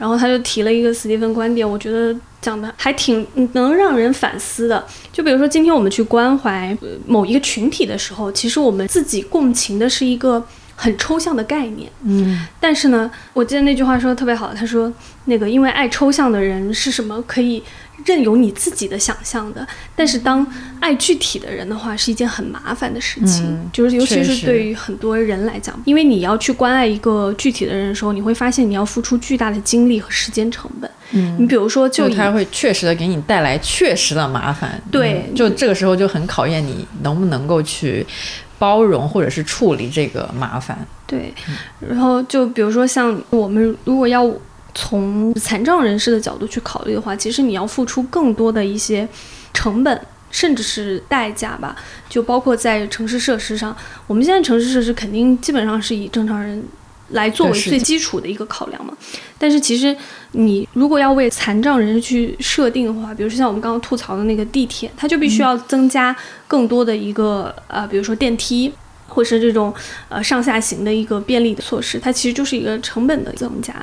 [0.00, 4.84] 然后他就提了一个斯蒂芬观点，我觉得讲的还挺能让人反思的。
[5.12, 6.76] 就比如说今天我们去关怀
[7.06, 11.88] 某一个群体的时候，其实我们自己共情的是一个很抽象的概念。
[12.02, 12.44] 嗯。
[12.58, 14.92] 但是呢，我记得那句话说的特别好，他说
[15.26, 17.62] 那个因为爱抽象的人是什么可以。
[18.04, 20.44] 任由你自己的想象的，但是当
[20.80, 30.90] 爱具体的人的话，是一件很麻烦的事情，就是尤其是对于很多人来讲，因为你要去关爱一个具体的人的时候，你会发现你要付出巨大的精力和时间成本。
[31.12, 34.80] 嗯，你比如说，就他会确实的给你带来确实的麻烦。
[34.90, 38.04] 对，就这个时候就很考验你能不能够去
[38.58, 40.76] 包容或者是处理这个麻烦。
[41.06, 41.32] 对，
[41.80, 44.28] 然后就比如说像我们如果要。
[44.74, 49.06] 从残障人士的角度去考虑的话，其实你要付出更多的一些
[49.52, 51.76] 成本，甚至是代价吧。
[52.08, 56.62] 就包括在城市设施上，我们现在城市设施肯定基本上是以正常人
[57.10, 58.96] 来作为最基础的一个考量嘛。
[59.38, 59.94] 但是其实
[60.32, 66.16] 你如果要为残障人士去设定的话，比如说像我们刚刚吐槽的那个地铁，它就必须要增加
[66.48, 68.72] 更多的一个呃，比如说电梯。
[69.08, 69.72] 或是这种
[70.08, 73.74] 呃上下行的一个便利的措施，它其实就是一个成本的增加。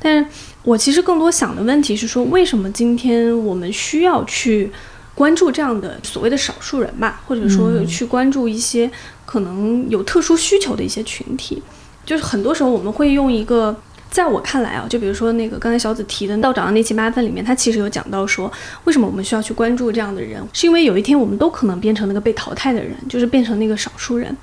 [0.00, 0.26] 但是
[0.62, 4.70] 我其实更多想的问题是说，为什么今天我们需要去
[5.14, 8.90] 关注这样的所谓的少数人吧，或者说去关注一些
[9.26, 11.62] 可能有特殊需求的一些群体？
[12.06, 13.76] 就是很多时候我们会用一个。
[14.10, 18.50] 在我看来啊，就比如说那个刚才小紫提的道长的那期八分里面，他其实有讲到说，
[18.84, 24.34] 为什么我们需要去关注这样的人，是因为有一天我们都可能变成那个被淘汰的人，就是变成那个少数人。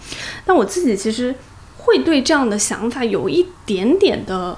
[0.45, 1.33] 那我自己其实
[1.77, 4.57] 会对这样的想法有一点点的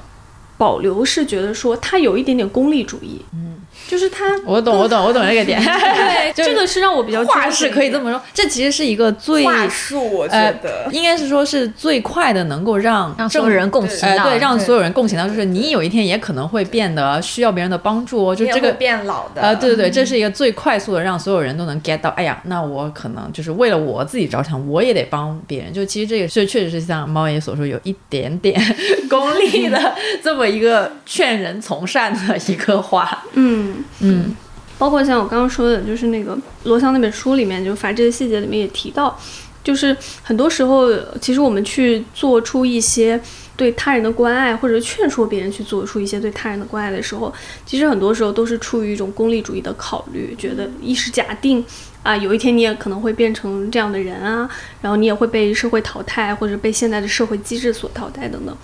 [0.58, 3.22] 保留，是觉得说他有一点点功利主义。
[3.34, 3.56] 嗯。
[3.88, 5.60] 就是他，我懂，我懂，我懂这个点。
[5.64, 10.88] 对，这个是让我比较话是可以这么说，这其实是一个最话术，我觉得。
[10.92, 25.72] 应该是说是最快的，能够让让所有人共情到，对，让所有人共情到，就是你有一天也可能会变得需要别人的帮助哦，就这个变老的，呃，对对对，这是一个最快速的让所有人都能 get 到，哎呀，那我可能就是为了我自己着想，我也得帮别人。
[25.72, 28.60] 就其实这个是确实是像猫爷所说，有一点点
[29.10, 33.77] 功利的这么一个劝人从善的一个话，嗯。
[34.00, 34.36] 嗯，
[34.78, 39.20] 包括像我刚刚说的，就是那个罗翔那本书里面，就法治的细节里面也提到，
[39.64, 43.20] 就是很多时候，其实我们去做出一些
[43.56, 47.34] 对他人的关爱，或者劝说别人去做出一些对他人的关爱的时候，
[47.66, 51.66] 其实很多时候都是出于一种功利主义的考虑，觉得一是假定
[52.04, 54.48] 啊，有一天你也可能会变成这样的人啊，
[54.82, 58.56] 然后你也会被社会淘汰，或者被现在的社会机制所淘汰等等。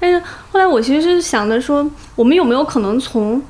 [0.00, 3.40] 但是后来我其实是想的说，我们有没有可能从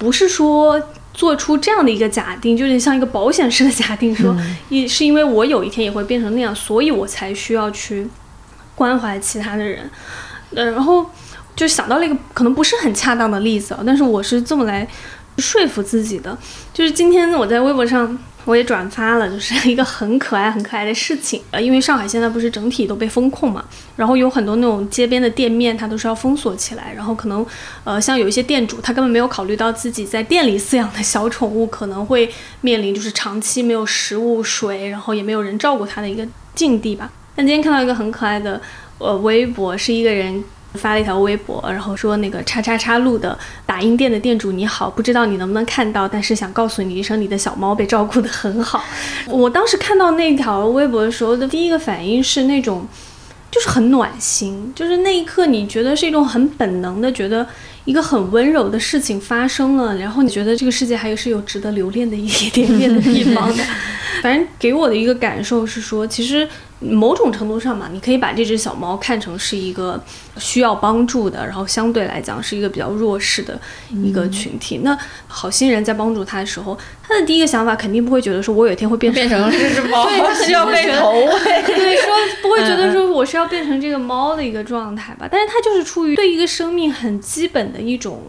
[0.00, 0.82] 不是说
[1.14, 4.34] 做出这样的一个假定，就是像一个保险式的假定，说
[4.68, 8.08] 一是因为我有一天也会变成那样，所以我才需要去
[8.74, 9.88] 关怀其他的人。
[10.56, 11.08] 呃，然后
[11.54, 14.88] 就想到了一个可能不是很恰当的例子啊，但是我是这么来
[15.38, 16.36] 说服自己的，
[16.72, 18.18] 就是今天我在微博上。
[18.44, 21.42] 我也转发了，就是一个很可爱、很可爱的事情。
[21.50, 23.64] 呃，因为上海现在不是整体都被封控嘛，
[23.96, 26.92] 然后有很多那种街边的店面，它都是要封锁起来。
[26.96, 27.44] 然后可能，
[27.84, 32.30] 呃，像有一些店主，他根本没有考虑到自己在店里饲养的小宠物可能会
[32.62, 37.10] 面临就是长期没有食物、水，然后也没有人照顾它的一个境地吧。
[37.36, 38.60] 但今天看到一个很可爱的，
[38.98, 40.42] 呃，微博，是一个人。
[40.74, 48.84] 发了一条微博，然后说那个叉叉叉路的打印店的店主你好，不知道你能不能看到，但是想告诉你一声，你的小猫被照顾得很好。
[49.26, 52.86] 我当时看到那条微博的时候的第一个反应是那种，
[53.50, 57.46] 就是很暖心，就是那一刻你觉得是一种很本能的，觉得
[57.84, 63.64] 一个很温柔的事情发生了，然后你觉得这个世界还是有值得留恋的一点点的地方的。
[64.22, 66.46] 反正给我的一个感受是说，其实
[66.80, 70.02] 某种程度上嘛，你可以把这只小猫看成是一个
[70.38, 73.60] 需要帮助的，然后相对来讲是一个比较弱势的
[74.02, 74.78] 一个群体。
[74.78, 81.62] 那好心人在帮助它的时候，他的第一个想法肯定不会觉得说我有一天会变 变成这只猫，对，需要被投喂。
[81.66, 85.28] 对，说不会觉得说我是要变成这个猫的一个状态吧？
[85.30, 88.22] 但是它就是出于对一个生命很基本的一种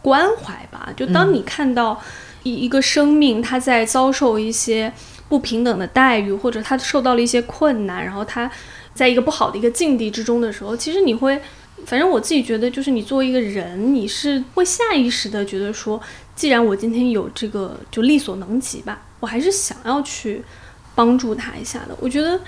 [0.00, 0.88] 关怀吧。
[0.96, 2.00] 就当你看到
[2.44, 4.90] 一一个生命它在遭受一些。
[5.30, 8.50] 不平等的待遇，或者他受到了一些困难，然后他
[8.92, 11.40] 在一个不好的一个境地之中的时候，其实你会，
[11.86, 15.98] 反正我自己觉得，就是你作为一个人，你是会下意识的觉得说，
[16.34, 20.42] 既然我今天有这个，就力所能及吧，我还是想要去
[20.94, 21.96] 帮助他一下的。
[22.00, 22.38] 我觉得。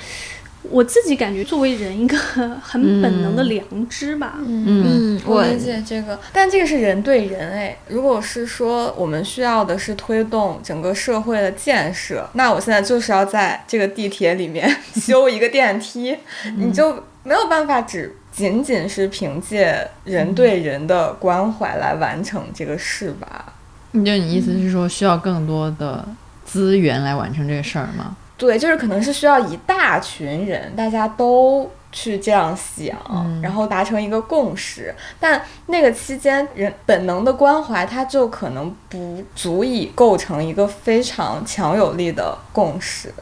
[0.71, 4.35] 我自己感觉，作为人一个很本能的良知吧。
[4.47, 7.77] 嗯，我理解这个，但这个是人对人哎。
[7.89, 16.17] 如果是说我们需要的是推动整个社会的建设，那我现在就是要在这个地铁里面 修一个电梯，
[16.57, 23.53] 你就没有办法只仅仅是凭借人对人的关怀来完成这个事吧？
[23.91, 26.07] 你就你意思是说，需要更多的
[26.45, 28.17] 资源来完成这个事儿吗？
[28.43, 32.97] 对，就是可能是需要一大群人，大家都去这样想，
[33.41, 34.93] 然后达成一个共识。
[35.21, 43.15] 但那个期间，人本能的关怀，它就可能不足以构成一个非常强有力的共识。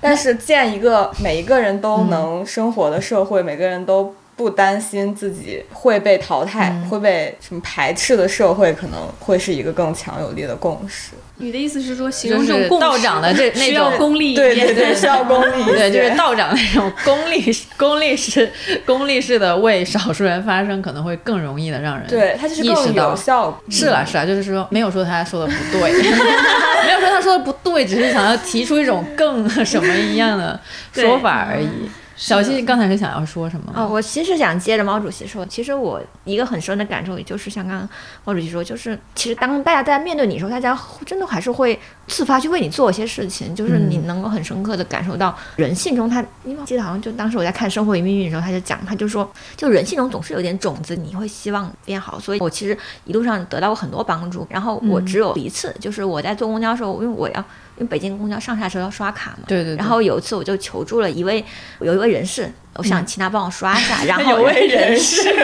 [0.00, 11.14] 但是建一个每一个人都能生活的社会，每个人都不担心自己会被淘汰、会被什么排斥的社会，可能会是一个更强有力的共识。
[11.40, 17.42] 你的意思是说，形容这种道长的这 那种功利，对对对，需要功利，对，就是道长那种功利、
[17.76, 18.50] 功利式、
[18.84, 23.60] 功利式的为少数人发声，可能会更容易的让人对他就是更有效。
[23.70, 25.92] 是了是了，就是说没有说他说的不对，
[26.86, 30.58] 没有说他说的不对，只是想要提出一种更 什么一样的
[30.92, 31.68] 说法而已。
[32.20, 33.72] 小溪刚才是想要说什么？
[33.74, 37.88] 哦，我其实想接着毛主席说，其实我一个很深的感受，也就是像刚刚
[38.26, 57.42] 毛主席说，就是其实当大家在面对你的时候，大家真的还是会自发去为你做一些事情，就是你能够很深刻的感受到人性中他，因为记得好像就当时我在看《生活与命运》的时候，他就讲，他就说，就人性中总是有点种子，你会希望变好，所以我其实一路上得到过很多帮助，然后我只有一次，就是我在坐公交的时候，因为我要。
[57.80, 59.74] 因为北京公交上下车要刷卡嘛，对对。
[59.76, 61.42] 然后有一次我就求助了一位
[61.80, 65.28] 有一位人士，我想请他帮我刷一下， 然后有位人士。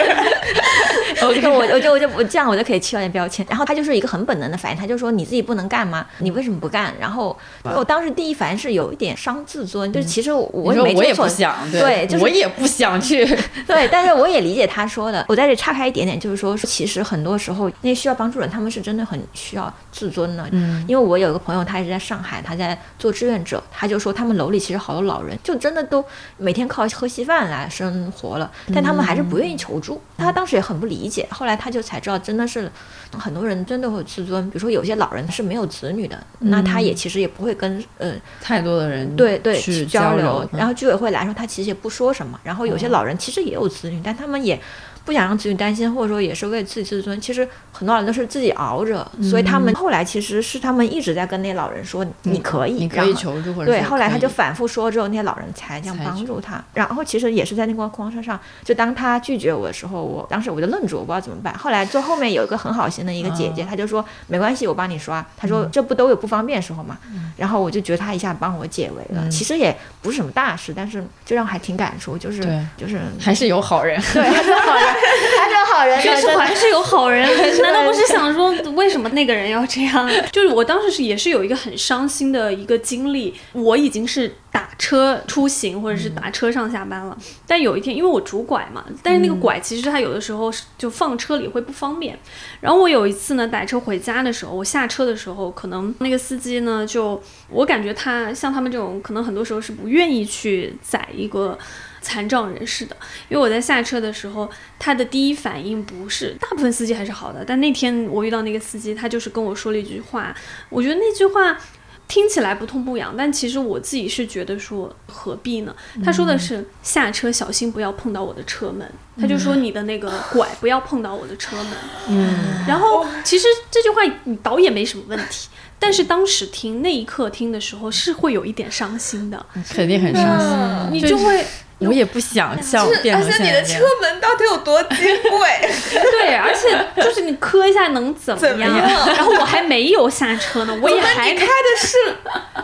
[1.23, 6.07] 我就我我就我就我这样我就可以去掉点标签，然后他就是一个很本能的反应，他就说你自己不能干吗？
[6.19, 6.95] 你为什么不干？
[7.01, 13.25] 然后我当时第一反应是有一点伤自尊，就是其实我没我也不想，对，我也不想去，
[13.67, 15.25] 对，但是我也理解他说的。
[15.27, 20.47] 我在这岔开一点点，就是说其实很多时候那些需要帮助人，他们是真的很需要自尊的。
[20.53, 26.05] 嗯，因为我有一个朋友，他一直在上海，他在做志愿者，他就说他们楼里其实好多老人，就真的都
[26.37, 29.99] 每天靠喝稀饭来生活了，但他们还是不愿意求助。
[30.19, 31.87] 他当时也很不理解，后来他就。
[31.87, 32.69] 才知道真的是
[33.13, 40.45] 很多人真的会有自尊，比如说有些老人是没有子女的，那他也其实也不会跟呃太多的人对对去交流。
[40.51, 42.41] 然后居委会来说，他其实也不说什么。
[42.43, 44.61] 然后有些老人其实也有子女，但他们也。
[45.07, 47.19] 不想让子女担心，或者说也是为自己自尊。
[47.21, 56.63] 其实很多人都是自己熬着，所以他们后来其实是他们一直在跟那老人说：“你可以，你可以求助。”对，后来他就反复说之后，那些老人才这样帮助他。
[56.75, 61.57] 然后其实也是在那个公交车上，就当他拒绝我的时候，我当时我就愣住，我不知道怎么办。
[61.57, 66.99] 后来坐后面有一个很好心的一个姐姐，她就说：“没关系，我帮你刷。”她说：“这不都有不方便时候嘛。”
[67.39, 69.29] 然后我就觉得她一下帮我解围了。
[69.29, 72.43] 其实也不是什么大事，但是就让我还挺感触，就是
[72.77, 74.96] 就是还是有好人，对，还是好人，
[75.39, 75.77] 还是好。
[76.01, 77.29] 确实还是有好人，
[77.63, 80.11] 难道不是想说为什么那个人要这样？
[80.33, 92.19] 就是我当时是也是有一个很伤心的一个经历，我已经是打车出行或者是打车上下班了，但有一天因为我拄拐嘛，但是那个拐其实它有的时候就放车里会不方便。
[92.61, 101.59] 然后我有一次呢打车回家的时候，我下车的时候，可能那个司机呢就我感觉他像他们这种可能很多时候是不愿意去载一个。
[102.07, 102.97] 残障人士的，
[103.29, 110.33] 因为我在下车的时候，他的第一反应不是，大部分司机还是好的，但那天我遇到那个司机，他就是跟我说了一句话，
[110.69, 111.59] 我觉得那句话
[112.07, 115.75] 听起来不痛不痒，但其实我自己是觉得说何必呢？
[116.05, 118.89] 他说的是下车小心不要碰到我的车门，
[119.21, 121.73] 他就说你的那个拐不要碰到我的车门，
[122.09, 125.49] 嗯，然后其实这句话你倒也没什么问题，
[125.81, 131.45] 但是当时听那一刻听的时候是会有一点伤心的，肯定很伤心，你就会。
[131.79, 134.99] 我也不想像变成现在而且你的车门到底有多金
[135.31, 135.71] 贵？
[136.11, 138.73] 对，而且就是你磕一下能怎么样？
[139.15, 141.97] 然后我还没有下车呢，我也还开的是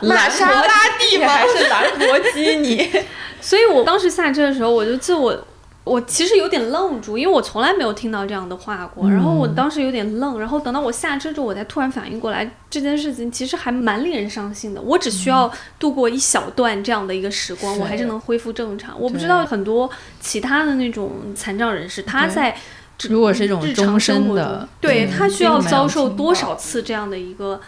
[0.07, 1.29] 玛莎拉蒂吗？
[1.29, 2.91] 还是兰博基尼？
[3.41, 5.47] 所以我当时下车的时候，我就自我。
[5.85, 9.11] 我其实有点愣住，因为我从来没有听到这样的话过。
[9.11, 14.80] 然后我当时有点愣，然后等到我下车之后，我才突然反应过来，这件事情其实还蛮令人伤心的。
[14.80, 18.95] 我只需要度过一小段这样的一个时光，我还是能恢复正常。
[19.01, 22.57] 我不知道很多其他的那种残障人士，他在
[23.09, 27.61] 如果是一种终身的，对他需要遭受多少次这样的一个。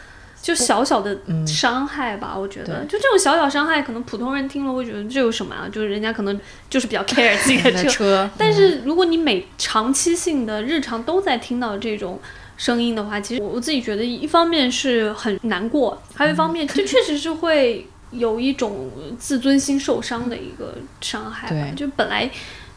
[0.44, 1.16] 就小小的
[1.46, 5.66] 伤害吧，我觉得，就这种小小伤害，可能普通人听了会觉得这有什么啊？
[5.72, 6.38] 就是人家可能
[6.68, 12.20] 就是比较 care 自己的车， 但是如果你每长期性的日常都在听到这种
[12.58, 21.48] 声音的话，其实我我自己觉得，一方面是很难过，还有一方面，这确实是会有一种自尊心受伤的一个伤害。
[21.48, 22.30] 对，就本来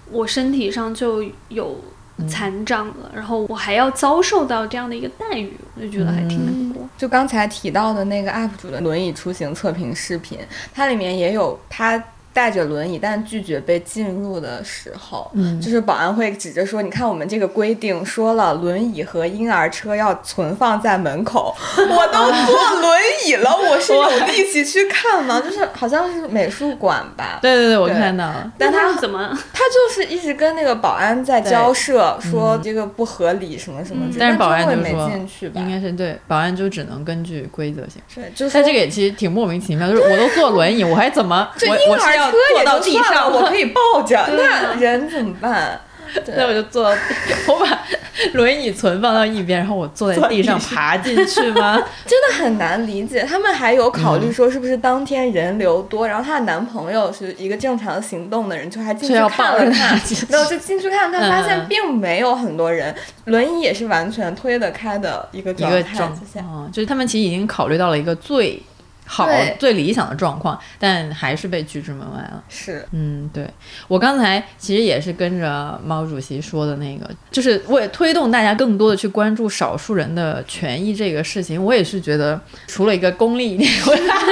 [0.10, 1.84] 我身体上就有。
[2.28, 6.88] 残障了，然后我还要遭受到这样的一个待遇，我就觉得还挺难过。
[6.98, 10.40] 就刚才提到的那个 UP 主的轮椅出行测评视频，
[10.74, 12.02] 它里面也有他。
[12.38, 21.56] 带着轮椅，但拒绝被进入的时候，嗯，就是保安会指着说：“你看，我们这个规定说了，轮椅和婴儿车要存放在门口。
[21.76, 25.42] 我都坐轮椅了，我是有力气去看吗？
[25.44, 27.40] 就是好像是美术馆吧？
[27.42, 28.52] 对对对，我看到了。
[28.56, 29.36] 但他怎么？
[29.52, 34.06] 他就是一直跟那个保安在交涉，说这个不合理什么什么。
[34.20, 35.10] 但是保安就说，
[35.56, 38.32] 应该是对，保安就只能根据规则行事。
[38.36, 42.27] 就是他这个也其实挺莫名其妙，就是我都坐轮椅，我还怎么 我我是要。
[42.32, 45.80] 车也到地上，我可以抱着，那人怎么办？
[46.38, 46.86] 那我就坐，
[47.50, 47.84] 我把
[48.32, 51.76] 轮椅存放到一边，然后我坐在地上爬进去吗？
[52.08, 53.24] 真的很难理解。
[53.24, 60.00] 他们还有考虑说，是不是当天人流多，然后她的男朋友是一个正常行动的人，就还进去看了看，
[60.30, 68.64] 没有就进去看看，发现并没有很多人，轮椅也是完全推得开的一个状况，就是他们其实已经考虑到了一个最。
[69.08, 69.28] 好，
[69.58, 72.44] 最理想的状况，但还是被拒之门外了。
[72.50, 73.50] 是，嗯，对
[73.88, 83.72] 我刚才其实也是跟着毛主席说的那个，就是为推动大家更多的去关注少数人的权益这个事情，我也是觉得，除了一个功利一点，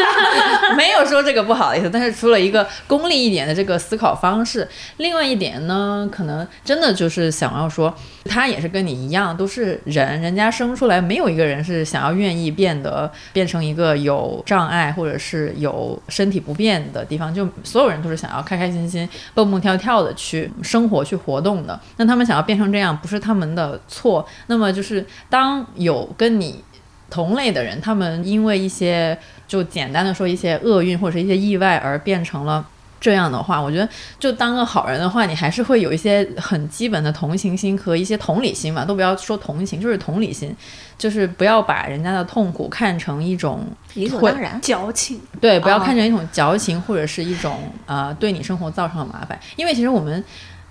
[0.76, 4.68] 没有说这个不好的意思，但是除了一个功利一点的这个思考方式，
[4.98, 7.96] 另外一点呢，可能真的就是想要说，
[8.26, 14.65] 他也是跟你一样，都是人，人家生出来没有一个人是想要愿意变得变成一个有障。
[14.66, 21.80] 障碍或者是有身体不便的地方，就所有人都是想要开开心心、蹦蹦跳跳的去生活、去活动的。
[21.98, 24.28] 那他们想要变成这样，不是他们的错。
[24.48, 26.64] 那么就是当有跟你
[27.10, 32.68] 同类的人，他们因为一些就简单的说一些厄运或者是一些意外而变成了。
[33.00, 33.88] 这样的话，我觉得
[34.18, 40.56] 就当个好人的话，你还是会有一些很基本的同情心和一些同理心嘛，都不要说同情，就是同理心，
[40.98, 44.60] 就是不要把人家的痛苦看成一种理所当然。
[44.60, 50.24] 矫情，对，不要看成一种矫情或者是一种呃对你生活造成的麻烦，因为其实我们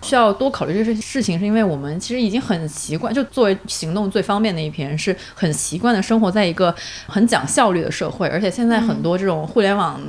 [0.02, 6.74] 需要多考虑这些事情，是因为我们其实已经很习惯，就作为行动最方便的一批人，是很习惯的生活在一个
[7.06, 10.00] 很讲效率的社会，而且现在很多这种互联网。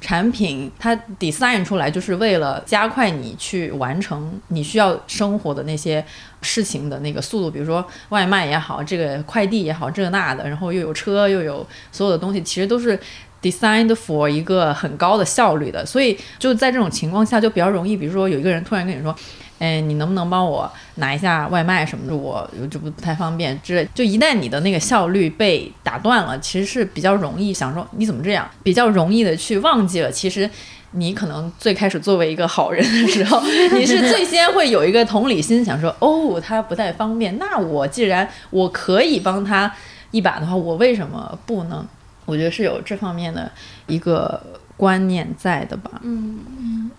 [0.00, 6.04] 产品它 design 出来就是为了加快你去完成你需要生活的那些
[6.42, 12.98] 事情的那个速度，比如说外卖也好，这个快递也好，这那的，然后又有车又有所有的东西，其实都是
[13.42, 19.14] designed for 一个很高的效率的，所以就在这种情况下就比较容易，比如说有一个人突然跟你说。
[19.60, 22.16] 哎，你能不能帮我拿一下外卖什么的？
[22.16, 23.86] 我这不不太方便之类。
[23.94, 30.10] 就一旦你的那个效率被打断了，其实是比较容易想说你怎么这样，比较容易的去忘记了。
[30.10, 30.48] 其实
[30.92, 33.38] 你可能最开始作为一个好人的时候，
[33.74, 39.70] 你是最先会有一个同理心，想说哦，他不太方便，那我既然我可以帮他
[40.10, 41.86] 一把的话，我为什么不能？
[42.24, 43.52] 我觉得是有这方面的
[43.86, 44.40] 一个
[44.78, 46.00] 观念在的吧。
[46.02, 46.90] 嗯嗯。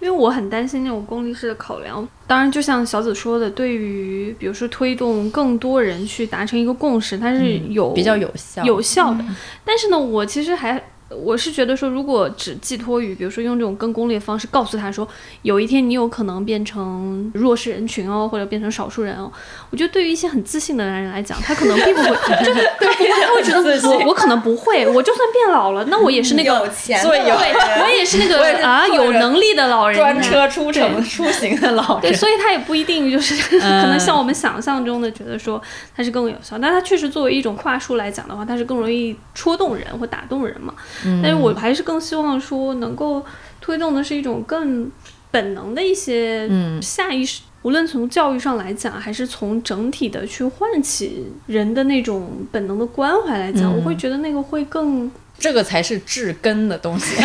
[0.00, 9.24] 因为我很担心那种功利式的考量，当然，就像小紫说的，对于比如说推动更多人去达成一个共识，它是有比较有效有效的。
[9.64, 10.82] 但是呢，我其实还。
[11.10, 15.08] 我是觉得说，如果只寄托于，比如说用这种更功利的方式告诉他说，
[15.42, 19.32] 有一天你有可能变成弱势人群哦，或者变成少数人哦，
[19.70, 35.60] 我觉得对于一些很自信的男人来讲，他可能并不会， 就是他会觉得我我可能不会，我就算变老了，那我也是那个有钱对，我也是那个啊有能力的老人，专车出城出行的老人，对，所以他也不一定就是 可能像我们想象中的觉得说
[35.96, 40.74] 他是更有效，但他确实作为一种话术来讲的话，他是更容易戳动人或打动人嘛。
[41.22, 43.24] 但是我还是更希望说，能够
[43.60, 44.90] 推动的是一种更
[45.30, 46.48] 本能的一些
[46.80, 57.16] 下意识，无论从教育上来讲，还是从整体的去唤起人的那种本能的关怀来讲，我会觉得那个会更，这个才是治根的东西。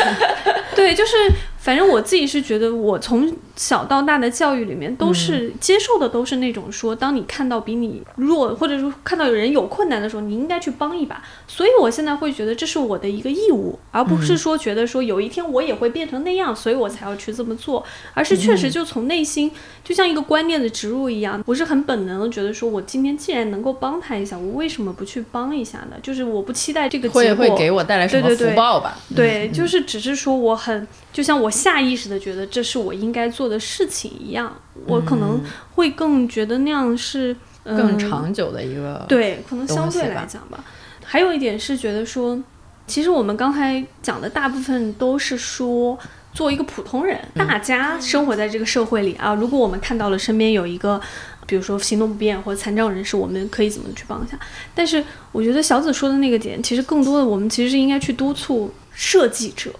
[0.74, 1.12] 对，就是
[1.58, 11.22] 反正我自己是觉得，我从小到大的教育里面都是接受的，都是那种说，当你看到比你弱，或者说看到有人有困难的时候，你应该去帮一把。
[11.48, 17.84] 所以我现在会觉得这是我的一个义务，而不是说觉得说有一天我也会变成那样，所以我才要去这么做，
[18.14, 19.50] 而是确实就从内心，
[19.82, 25.96] 就像一个观念的植入一样，我是很本能的觉得说，我今天既然能够帮他一下，我为什么不去帮一下呢？
[26.02, 28.98] 就是我不期待这个结果会给我带来什么福报吧？
[29.14, 34.52] 对，就是只是说我很，就像我下意识的觉得这是我应该做的事情一样，
[34.86, 35.40] 我可能
[35.74, 40.64] 会更觉得那样是更长久的一个对，可能相对来讲吧。
[41.04, 42.38] 还有一点是觉得说，
[42.86, 45.98] 其实我们刚才讲的大部分都是说，
[46.32, 51.00] 做一个普通人，大家生活在这个社会里啊，如果我们看到了身边有一个，
[51.46, 54.38] 比如说行动不便或者残障人士，我们可以怎么去帮一下？
[54.74, 59.70] 但是我觉得小紫说的那个点，其实更多的我们其实是应该去督促设计者，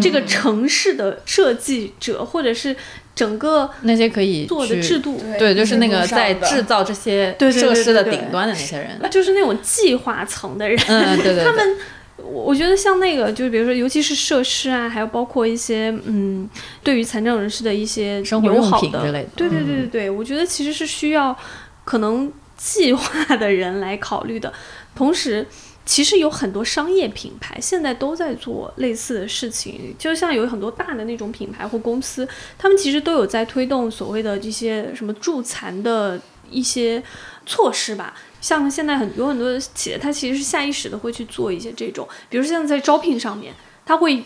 [0.00, 2.74] 这个城市的设计者，或者是
[3.14, 11.76] 整个那些可以做的制度，对，就是那个在制造这些设施的顶端的那些人， 就是那种计划层的人，嗯，对对，他们。
[12.16, 16.48] 我觉得像那个，就是比如说，尤其是设施啊，还有包括一些嗯，
[16.82, 21.36] 对于残障人士的一些生活用品之类的，对对对对对，我觉得其实是需要
[21.84, 24.50] 可能计划的人来考虑的。
[24.94, 25.44] 同时，
[25.86, 32.26] 其实有很多商业品牌现在都在做类似的事情，就像有很多大的那种品牌或公司，
[32.58, 36.20] 他们其实都有在推动所谓的这些什么助残的
[36.50, 37.02] 一些
[37.44, 38.14] 措施吧。
[38.40, 43.52] 像现在很多很多的企业，它其实是下意识的会去做一些这种，比如说像在招聘上面。
[43.86, 44.22] 他会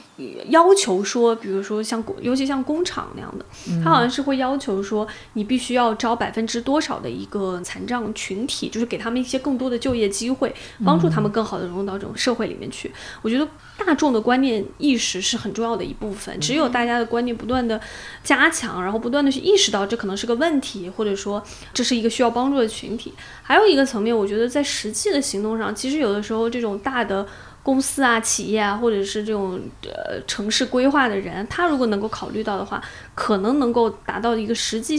[0.50, 3.44] 要求说，比如说像尤其像工厂那样的，
[3.82, 10.54] 他好像是会要求说，你必须要招百分之多少的一个残障群体，就是给他们一些更多的就业机会，
[10.84, 12.92] 帮助他们更好的融入到这种社会里面去。
[13.20, 13.46] 我觉得
[13.76, 17.80] 大众的观念意识是很重要的一部分，只有大家的观念不断的
[18.22, 21.42] 加强，然后不断的去意识到这可能是个问题，或者说
[21.74, 23.12] 这是一个需要帮助的群体。
[23.42, 27.26] 还有一个层面，我觉得在实际的行动上，其实有的时候这种大的。
[27.68, 32.82] 公司啊、企业啊，或者是这种呃城市规划的人，他如果能够考虑到的话，
[33.14, 34.98] 可能能够达到一个实际，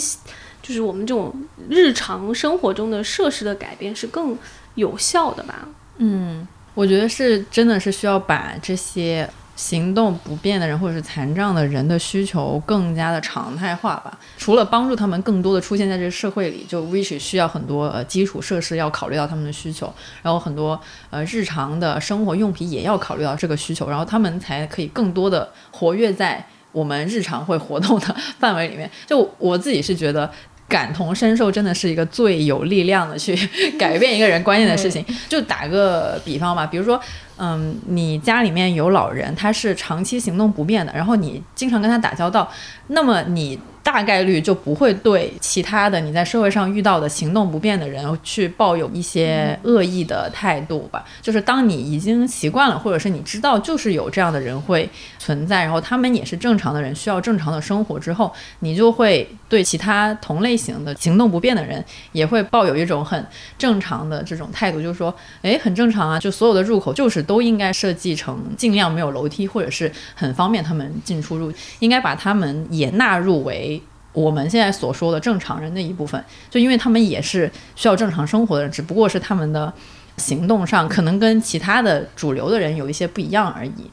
[0.61, 1.33] 就是我们这种
[1.67, 4.37] 日常生活中的设施的改变是更
[4.75, 5.67] 有效的吧？
[5.97, 9.27] 嗯，我觉得是真的是需要把这些。
[9.59, 14.17] 行动不便的人或者是残障的人的需求更加的常态化吧。
[14.37, 20.79] 除了帮助他们更多的出现在这个社会里，就 which 需要很多呃基础设施要考虑到他们的需求，然后很多
[21.09, 26.41] 呃日常的生活用品也要考虑到这个需求，然后他们才可以更多的活跃在
[26.71, 28.89] 我们日常会活动的范围里面。
[29.05, 30.31] 就我自己是觉得。
[30.69, 33.35] 感同身受真的是一个最有力量的去
[33.79, 35.03] 改变一个人观念的事情。
[35.27, 37.01] 就打个比方吧，比如说，
[37.39, 42.51] 嗯，你家里面有老人，他是长期行动不便的，然后你经常跟他打交道，
[42.87, 43.59] 那么你。
[43.81, 51.03] 大概率就不会对其他的你在社会上遇到的行动不便的人去抱有一些恶意的态度吧。
[51.21, 54.87] 就是当你已经习惯了，或者是你知道就是有这样的人会
[55.17, 63.25] 存在，然后他们也是正常的人，需要正常的生活之后，你就会对其他同类型的行动不便的人也会抱有一种很
[63.57, 65.11] 正常的这种态度，就是说，
[65.41, 73.79] 哎，很正常啊，就所有的入口就是都应该设计成尽量没有楼梯，或者是很方便他们进出入，应该把他们也纳入为。
[74.13, 79.71] 我们现在所说的正常人的一部分，就因为他们也是需要正常生活的人，只不过是他们的
[80.17, 83.91] 行动上可能跟其他的主流的人有一些不一样而已。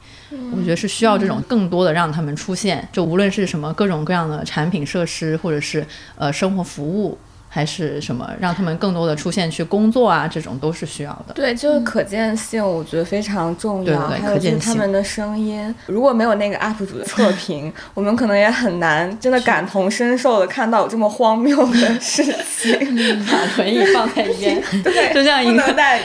[0.57, 7.19] 我觉得是需要这种更多的让他们出现，就无论是什么各种各样的产品设施，或者是呃生活服务。
[7.57, 11.33] 还是什么让他们更多的出现去工作啊，这种都是需要的。
[11.33, 14.09] 对，就是可见性，我觉得非常重要。
[14.09, 22.77] 对还有就是他们的声音，如果没有那个 UP 主的测评， 我们可能也很难真的感同身受的看到有这么荒谬的事情。
[23.25, 25.63] 把轮椅放在一边， 对，就像一个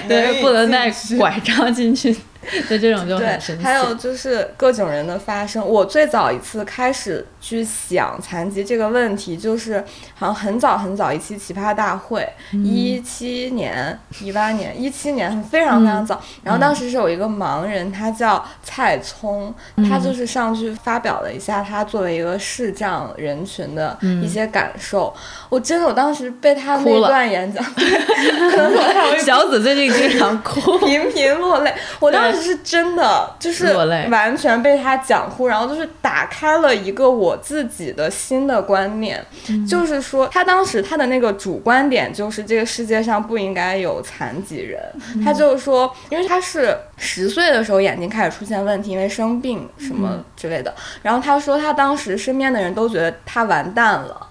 [0.08, 2.16] 对，不能带拐杖进去。
[2.68, 3.64] 对这种就很神奇。
[3.64, 5.66] 还有就是各种人的发声。
[5.66, 9.84] 我最早一次开始去想残疾这个问题，就是
[10.16, 16.22] 好像很早很早一期奇葩大会，一七年、一八年、一七年，非常非常早。
[16.44, 19.54] 然后当时是有一个盲人，他叫蔡聪，
[19.90, 25.14] 他就是上去发表了一下他作为一个视障人群的一些感受。
[25.50, 31.74] 我真的，我当时被他那段演讲， 可能我 小紫最近经常哭，频频落泪。
[32.00, 33.74] 我当时是真的，就是
[34.10, 39.26] 完全被他讲哭，然后就是打打开了一个我自己的新的观念，
[39.68, 44.80] 就是说他当时他的那个主观点就是这个世界上不应该有残疾人，
[45.24, 50.72] 他就是说，因为他是十岁的时候眼睛开始出现问题，因为生病什么之类的，
[51.02, 54.28] 然后他说他当时身边的人都觉得他完蛋了，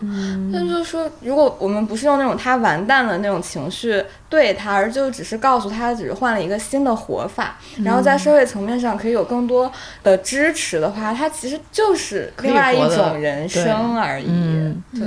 [0.52, 9.70] 他就说如果我们不是用那种他完蛋了那种情绪对他，而就只是告诉他只是换了一个新的活法，然后在社会层面上可以有更多
[10.04, 14.26] 的支持的话，他其实就是另外一种人生而已。
[14.94, 15.04] 对，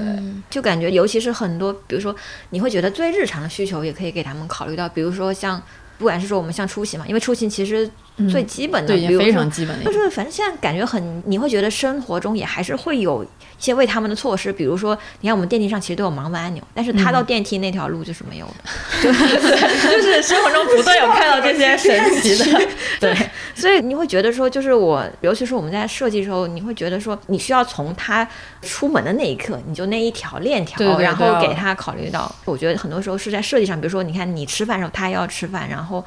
[0.50, 2.14] 就感觉尤其是很多，比如说
[2.50, 5.62] 你会觉得最日常的需求也可以给他们考虑到，比如说像
[5.98, 7.90] 不管是说我们像出行嘛，因为出行其实。
[8.30, 19.12] 最基本的，对，非常基本的，就是反正现在感觉很，你会觉得生活中也还是会有一些为他们的措施，比如说，你看我们电梯上其实都有盲文按钮，但是他到电梯那条路就是没有的，
[19.92, 22.68] 就是生活中不断有看到这些神奇的，
[23.02, 28.28] 对，所以你会觉得说，就是我，尤其是我们在设计的时候，你会觉得说，你需要从他
[28.62, 36.06] 出门的那一刻，你就那一条链条，然后给他考虑到，我觉得很多时候是在设计上，比如说，你看你吃饭的时候，他要吃饭，然后。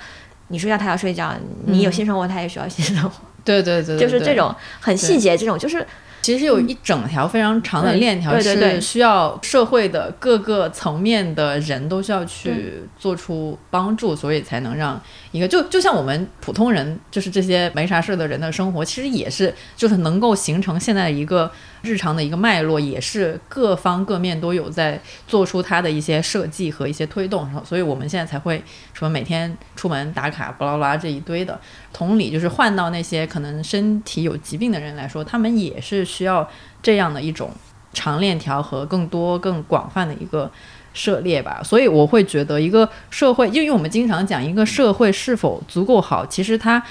[0.48, 1.32] 你睡觉，他要睡觉；
[1.64, 3.12] 你有性生活，他也需要性生活。
[3.44, 5.86] 对对对，就是这种很细节，这种就是。
[6.22, 21.48] 其实有一整条非常长的链条，是需要社会的各个层面的人都需要去做出帮助，所以才能让一个就就像我们普通人，就是这些没啥事的人的生活，其实也是就是能够形成现在一个
[21.82, 28.62] 日常的一个脉络，也是各方各面都有在做出它的一些设计和一些推动，然后所以我们现在才会
[28.92, 31.60] 什么每天出门打卡，巴拉巴拉这一堆的。
[31.92, 36.48] 同理，就是换到那些可能身体有疾病的人来说，他们也是需要
[36.82, 37.50] 这样的一种
[37.92, 40.50] 长链条和更多、更广泛的一个
[40.92, 41.60] 涉猎吧。
[41.64, 46.82] 所以我会觉得，一个社会，因为我们经常讲一个社会是否足够好，其实它。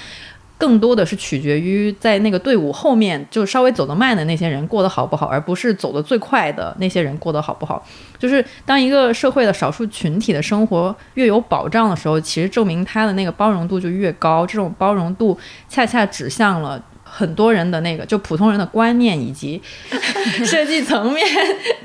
[0.57, 7.85] 更多的是取决于在那个队伍后面就稍微走得慢的那些人过得好不好，而不是走得最快的那些人过得好不好。
[8.17, 14.45] 就是当一个社会的少数群体的生活越有保障的时候，其实证明他的那个包容度就越高。
[14.47, 15.37] 这种包容度
[15.67, 16.81] 恰恰指向了。
[17.17, 19.61] 很多人的那个就普通人的观念以及
[20.43, 21.25] 设计层面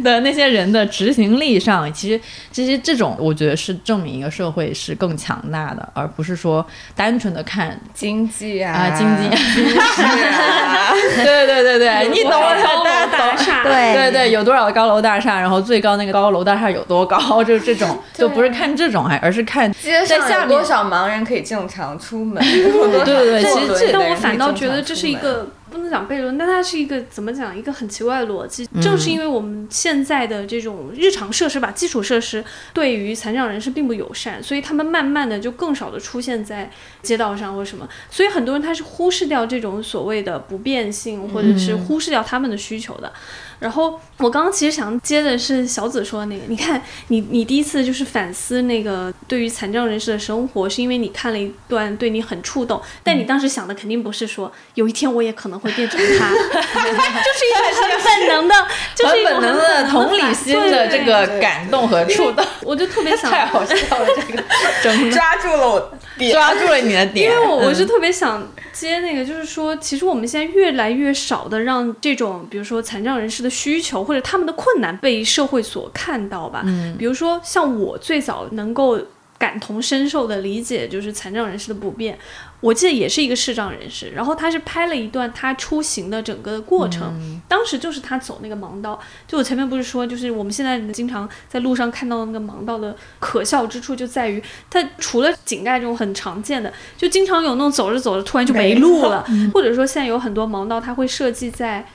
[0.03, 2.21] 的那些人的执行力上，其实
[2.51, 6.67] 其实这种我觉得是证明一个社会是更强大的，而不是说
[6.97, 9.29] 单纯的看经济啊经济，
[11.23, 25.31] 对对对对，你懂的，大大厦，对对对，有多少高楼大厦，然后最高那个高楼大厦有多高，就是这种，就不是看这种，还而是看街上有多少盲人可以正常出门， 对对对，其实这但我反倒觉得这是一个。
[25.31, 27.57] 个不能讲悖论，但它是一个怎么讲？
[27.57, 28.67] 一个很奇怪的逻辑。
[28.83, 32.45] 正是因为我们现在的这种日常设施吧，基础设施
[32.75, 36.69] 对于残障人士并不友善，所以他们慢慢的就更少的出现在
[37.03, 37.89] 街道上或什么。
[38.11, 43.13] 所以很多人他是忽视掉这种所谓的不便性，或者是忽视掉他们的需求的。
[43.61, 56.49] 然后我刚刚其实想接的是小紫说的那个，你看你你第一次就是反思那个对于残障人士的生活，是因为你看了一段对你很触动，但你当时想的肯定不是说有一天我也可能会变成他， 就是
[57.45, 58.55] 一个很本能的，
[58.95, 65.99] 就是本能的同理心的这个感动和触动，我就特别想太好笑了，这个抓住了我，
[66.33, 73.50] 抓住了你的点，因为我我是特别想接那个，就是说其实我们现在越来越少的让这种比如说残障人士的。
[73.51, 78.99] 需求或者他们的困难被社会所看到吧，嗯，比如说像我最早能够
[79.37, 82.19] 感同身受的理解就是残障人士的不便。
[82.61, 89.01] 我记得也是一个视障人士，然后他是拍了一段他出行的整个过程，当时就是他走那个盲道。
[89.27, 99.25] 就我前面不是说，就是我们现在经常在路上看到那个盲道的可笑之处，就在于它除了井盖这种很常见的，就经常有那种走着走着突然就没路了，
[99.55, 101.87] 或者说现在有很多盲道，它会设计在。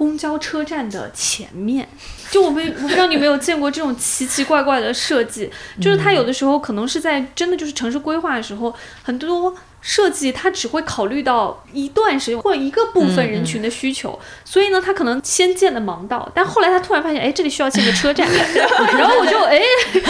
[0.00, 1.86] 公交车站的前面，
[2.30, 18.26] 就我们 我不知道你有没有见过这种奇奇怪怪的设计，就是它有的时候可能是在真的就是城市规划的时候，很多设计它只会考虑到一段时间或一个部分人群的需求，所以呢，它可能先建的盲道，但后来他突然发现，哎，这里需要建个车站，
[18.96, 19.60] 然后我就哎，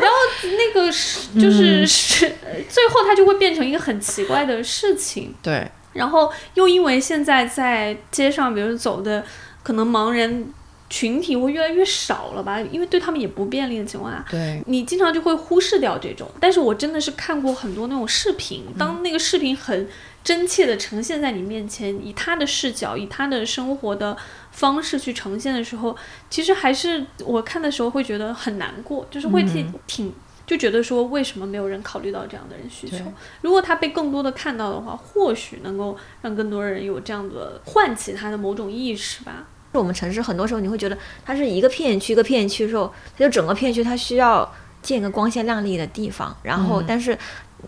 [0.00, 0.16] 然后
[0.56, 2.34] 那个是就是是
[2.70, 5.70] 最后它就会变成一个很奇怪的事情，对。
[5.96, 9.24] 然后又因为现在在街上，比如走的
[9.62, 10.48] 可能盲人
[10.88, 12.60] 群体会越来越少了吧？
[12.60, 16.30] 因为对他们也不便利的情况下，对你经常就会忽视掉这种。
[16.40, 19.88] 但是我真的是看过很多那种视频，当那个视频很
[20.22, 24.16] 真切的呈现在你面前，以他的视角，以他的生活的
[24.52, 25.96] 方式去呈现的时候，
[26.30, 30.12] 其实还是我看的时候会觉得很难过，就是会挺挺。
[30.46, 32.98] 就觉得说为什么没有人考虑到这样的人需求？
[33.42, 39.46] 如果他被更多的看到的话，或许能够让更多人有这样的唤起他的某种意识吧。
[39.72, 47.18] 我们城市很多时候你会觉得它是一个片区一个片区的时候，它就整个片区它需要建一个光鲜亮丽的地方，然后但是。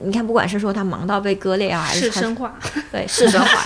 [0.02, 2.54] 你看，不管是说他忙到被割裂啊，还 是生化，
[2.92, 3.62] 对是生化，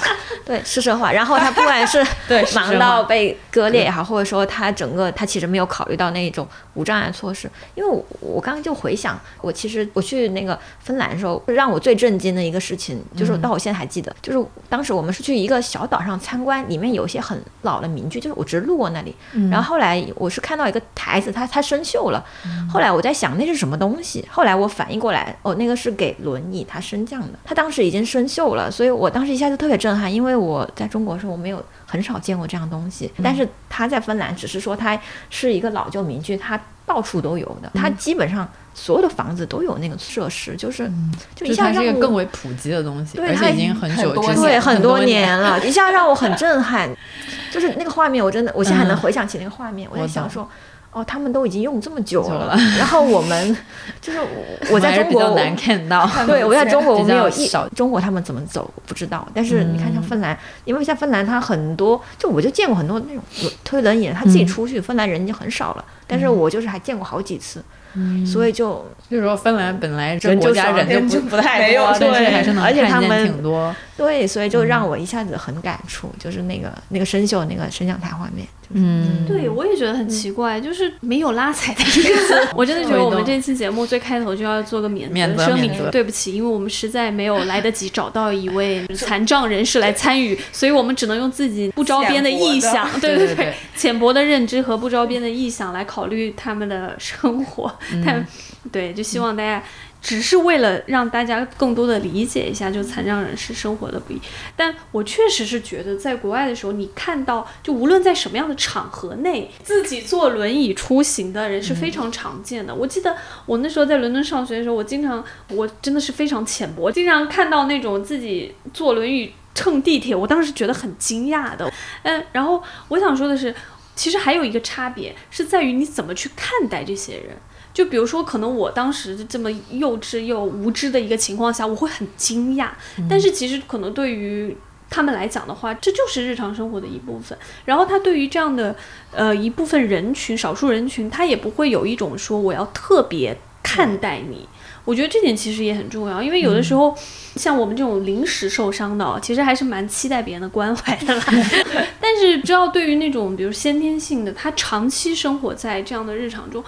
[0.46, 7.50] 对市生化，然后他不管是 对忙到被割裂也好，或者说他整个他其实没有考虑到那种无障碍措施。
[7.74, 19.14] 因为我我刚刚就回想，我其实我去那个芬兰的时候，让我最震惊的一个事情，就是到我现在还记得，就是当时我们是去一个小岛上参观，里面有一些很老的民居，就是我只是路过那里，
[19.50, 22.24] 然后后来我是看到一个台子，它它生锈了，
[22.72, 34.98] 后来我在想那是什么东西，后来我反应过来，哦，那个是给轮椅它升降的，它当时已经生锈了，所以我当时一下就特别震撼，因为我在中国的时候我没有很少见过这样东西，但是它在芬兰只是说它
[35.30, 40.90] 是一个老旧民居，它到处都有的，它基本上所有的房子都有那个设施，就是
[41.34, 46.90] 就一就它是一个下让我更为普及的东西，对它而且已经很久很多之前对，很多年年了，一下让我很震撼，
[47.52, 50.48] 就是那个画面，我真的，我现在还能回想起那个画面，我在想说。
[50.92, 53.56] 哦，他们都已经用这么久了，然后我们
[54.00, 54.26] 就是我
[54.72, 63.22] 我在中国比较难看到， 对，我在中国 我比没有一中国他们怎么走不知道，但是你看像嗯芬兰，因为像芬兰它很多，就我就见过很多那种
[63.64, 67.64] 推轮椅的，他自己嗯出去，芬兰人已经很少了，但是我就是还见过好几次，
[67.94, 68.26] 嗯。
[68.26, 73.74] 所以就就是说芬兰本来这人就国家少人就不不太没有多，但是对还是能而且他看见们挺多。
[73.96, 82.48] 对，所以就让我一下子很感触，就是那个那个生锈那个升降台画面，就是嗯，对，我也觉得很奇怪，就是没有拉踩的意思。
[82.56, 97.72] 我真的觉得我们这期节目最开头就要做个免免责声明对不起，因为我们实在没有来得及找到一位残障人士来参与，所以我们只能用自己不着边的臆想， 对对对对对，浅薄的认知和不着边的臆想来考虑他们的生活。
[98.04, 98.26] 但
[98.70, 99.62] 对，就希望大家。
[100.02, 104.20] 只是为了让大家更多的理解一下，就残障人士生活的不易。
[104.56, 112.74] 但我确实是觉得，在国外的时候，你看到，就无论在什么样的场合内，自己坐轮椅出行的人是非常常见的。
[112.74, 121.72] 我记得我那时候在伦敦上学的时候，我经常，我真的是非常浅薄，经常看到那种自己坐轮椅乘地铁，我当时觉得很惊讶的。
[122.02, 123.54] 嗯，然后我想说的是，
[123.94, 127.36] 其实还有一个差别是在于你怎么去看待这些人。
[127.72, 132.68] 就比如说，可能我当时这么幼稚又无知的一个情况下，我会很惊讶。
[133.08, 134.56] 但是其实可能对于
[134.90, 137.36] 他们来讲的话，这就是日常生活的一部分。
[137.64, 138.76] 然后他对于这样的
[139.10, 144.46] 呃一部分人群、少数人群，他也不会有一种说我要特别看待你。
[144.84, 146.92] 我觉得这点其实也很重要，因为有的时候、
[147.36, 151.24] 像我们这种临时受伤的，其实还是蛮期待别人的关怀的啦。
[152.02, 156.62] 但是，只要对于那种比如先天性的，他长期生活在这样的日常中，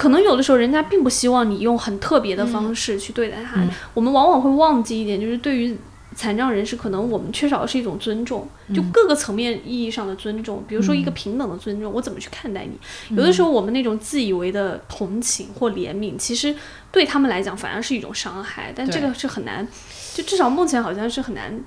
[0.00, 3.62] 可能有的时候人家并不希望你用很特别的方式去对待他。
[3.92, 5.76] 我们往往会忘记一点，就是对于
[6.14, 10.64] 残障人士，可能我们缺少的是一种尊重，就各个层面意义上的尊重。
[10.66, 13.14] 比如说一个平等的尊重，我怎么去看待你？
[13.14, 16.56] 有的时候我们那种自以为的同情或怜悯，其实
[16.90, 18.72] 对他们来讲反而是一种伤害。
[18.74, 19.68] 但这个是很难，
[20.14, 21.60] 就至少目前好像是很难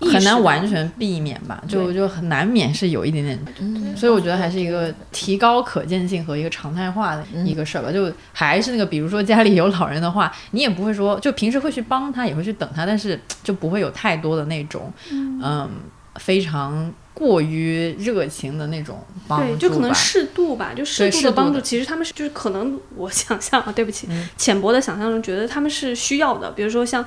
[0.00, 7.90] 很难完全避免吧，就就很难免是有一点点，所以我觉得还是一个提高可见性和一个常态化的一个事儿吧。
[7.90, 15.68] 就还是那个，比如说家里有老人的话，你也不会说，就平时会去帮他，也会去等他，但是就不会有太多的那种，嗯，
[16.16, 19.56] 非常过于热情的那种帮助。
[19.56, 21.58] 就可能适度吧，就适度的帮助。
[21.58, 26.50] 其实他们是就是可能我想象啊，对不起，嗯浅薄的想象中觉得他们是需要的。
[26.50, 27.02] 比如说像，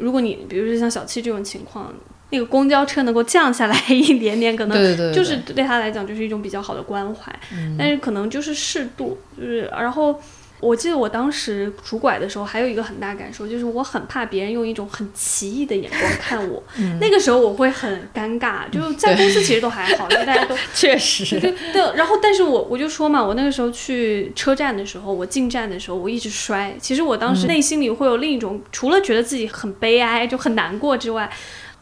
[0.00, 1.92] 如果你比如说像小七这种情况，
[2.32, 7.32] 那个公交车能够降下来 一点点，可能就是对他来讲就是一种比较好的关怀。
[7.54, 10.20] 嗯但是可能就是适度，就是然后。
[10.62, 16.62] 我记得我当时拄拐的时候，还有一个很大感受，就是我很怕别人用一种很奇异的眼光看我。
[16.78, 26.72] 嗯那个时候我会很尴尬，就在公司其实都还好，因为大家都 确实，对对，然后但是我我就说嘛，我那个时候去车站的时候，我进站的时候，我一直摔。
[26.80, 31.28] 其实我当时内心里会有另一种，除了觉得自己很悲哀，就很难过之外，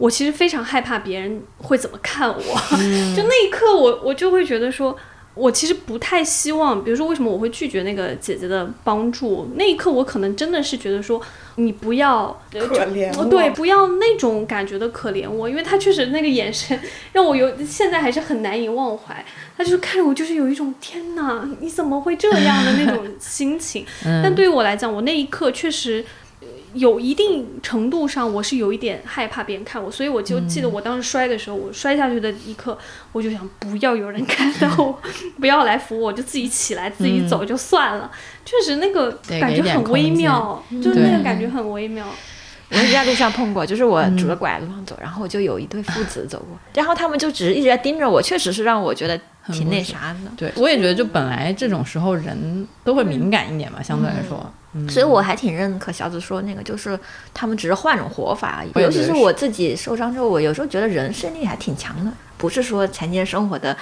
[0.01, 2.37] 我其实非常害怕别人会怎么看我。
[3.15, 4.97] 就那一刻我，我就会觉得说。
[5.33, 9.49] 我其实不太希望，比如说为什么我会拒绝那个姐姐的帮助？
[9.55, 11.23] 那一刻我可能真的是觉得说，
[11.55, 16.79] 你不要可怜我哦对，不要那种感觉的可怜我，因为他确实那个眼神
[17.13, 19.25] 让我有现在还是很难以忘怀。
[19.57, 23.87] 他就是看着我，就是有一种天哪，你怎么会这样的那种心情。
[24.03, 26.05] 但对于我来讲，我那一刻确实。
[26.73, 32.77] 呃有一定程度上，我是有一点害怕别人看我，所以我就记得我当时摔的时候，我摔下去的一刻，
[33.13, 34.99] 我就想不要有人看到我，
[35.41, 38.11] 不要来扶我，就自己起来自己走就算了。
[38.45, 39.11] 确实那个
[39.41, 42.07] 感觉很微妙，就是那个感觉很微妙。
[42.73, 49.21] 我也在路上碰过，就是我拄着拐路上走，然后就有一对父子走过，然后他们就只是一直在盯着我，确实是让我觉得
[49.53, 50.31] 挺那啥的。
[50.37, 54.49] 对，我也觉得就本来这种时候人都会敏感一点嘛，相对来说。
[54.89, 56.99] 所以我还挺认可小紫说那个，就是
[57.35, 58.71] 他们只是换种活法而已。
[58.83, 63.77] 尤其是我自己受伤之后，我有时候觉得人适应力还挺强的，不是说残疾人生活的。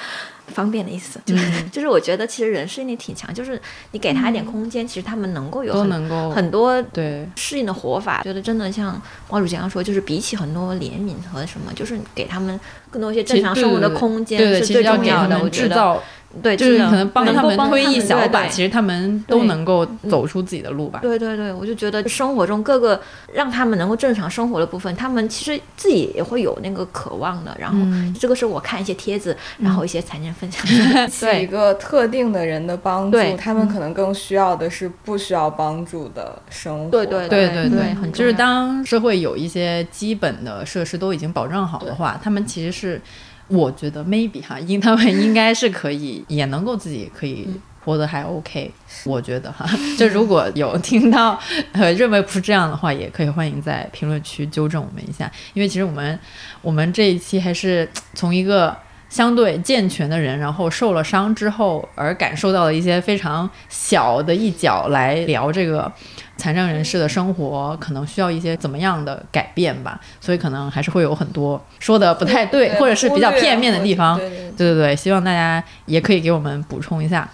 [0.49, 3.61] 方便的意思，就是 就是我觉得其实人适应力挺强，就是
[3.91, 8.22] 你给他一点空间，其实他们能够有都能够很多对适应的活法。
[8.22, 12.59] 觉得真的像毛主席刚说，就是比起很多怜悯和什么，就是给他们
[12.91, 15.39] 更多一些正常生活的空间是最重要的。
[15.39, 16.01] 我觉得。
[16.43, 20.99] 对，就是可能帮他们推一小把，其实他们都能够走出自己的路吧。
[21.01, 23.01] 对对对，我就觉得生活中各个
[23.33, 27.57] 让他们能够正常生活的部分，他们其实自己也会有那个渴望的。
[27.59, 27.79] 然后
[28.20, 31.09] 这个是我看一些帖子，然后一些残疾人分享的。
[31.18, 36.91] 对一个特定的人的帮助，他们可能更需要的是不需要帮助的生活。
[36.91, 43.01] 对对对对对，就是当社会有一些基本的设施都已经保障好的话，他们其实是。
[43.49, 47.49] 我觉得 maybe 哈，应他们 应该是可以，也能够自己可以
[47.84, 48.70] 活得还 OK。
[49.05, 49.66] 我觉得哈，
[49.99, 51.38] 就如果有听到
[51.72, 55.30] 呃认为不是这样的话，也可以欢迎在评论区纠正我们一下。
[55.55, 56.18] 因为其实我们
[56.61, 58.76] 我们这一期还是从一个
[59.09, 65.90] 相对健全的人，然后受了伤之后而感受到了一些非常小的一角来聊这个。
[66.36, 74.16] 残障人士的生活可能需要一些怎么样的改变吧，所以可能还是会有很多说的不太对，或者是比较片面的地方。
[74.16, 77.28] 对对对，希望大家也可以给我们补充一下。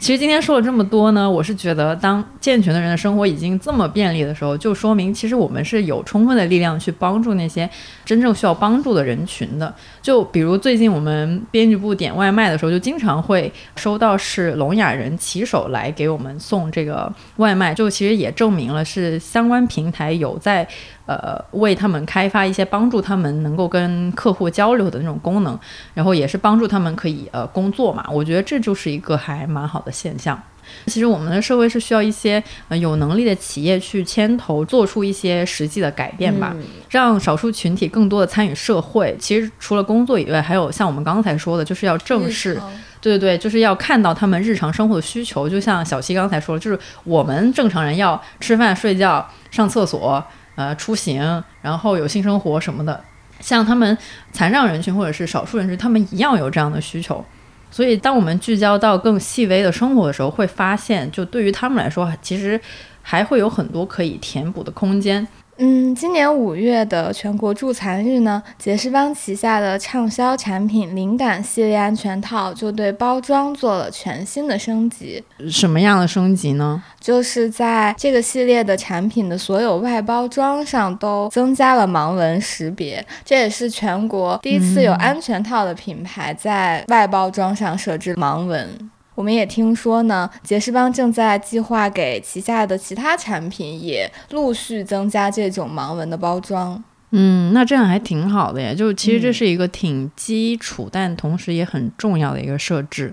[0.00, 7.68] 其实今天说了这么多呢，我是觉得，当健全的人的生活已经这么便利的时候，就说明其实我们是有充分的力量去帮助那些
[8.02, 9.72] 真正需要帮助的人群的。
[10.00, 20.66] 就比如最近我们编辑部点外卖的时候，就经常会收到是聋哑人骑手来给我们送这个外卖，就其实也证明了是相关平台有在。
[21.10, 25.58] 呃，为他们开发一些帮助他们能够跟客户交流的那种功能，
[25.92, 28.04] 然后也是帮助他们可以呃工作嘛。
[28.08, 30.40] 我觉得这就是一个还蛮好的现象。
[30.86, 36.54] 其实我们的社会是需要一些呃有能力的企业去牵头做出一些实际的改变吧，
[36.90, 39.16] 让少数群体更多的参与社会。
[39.18, 42.54] 其实除了工作以外，还有像我们刚才说的，就是要正视，
[43.00, 45.48] 对对对，就是要看到他们日常生活的需求。
[45.48, 50.24] 就像小七刚才说了，就是我们正常人要吃饭、睡觉、上厕所。
[50.60, 53.02] 呃，出行，然后有性生活什么的，
[53.40, 53.96] 像他们
[54.30, 57.24] 残障人群或者是少数人群，他们一样有这样的需求。
[57.70, 62.60] 所以，当我们聚焦到更细微的生活的时候，会发现，就对于他们来说，其实
[63.00, 65.26] 还会有很多可以填补的空间。
[65.62, 75.22] 嗯，今年五月的全国助残日呢，杰士邦旗下的畅销产品灵感系列安全套就对包装做了全新的升级。
[75.50, 76.82] 什么样的升级呢？
[76.98, 88.90] 就是在这个系列的产品的所有外包装上都增加了盲文识别，这也是全国第一次有安全套的品牌在外包装上设置盲文。
[89.14, 96.82] 我们也听说呢，杰士邦正在计划给旗下的其他产品也陆续增加这种盲文的包装。
[97.10, 98.72] 嗯，那这样还挺好的呀。
[98.72, 103.12] 就其实这是一个挺基础，但同时也很重要的一个设置。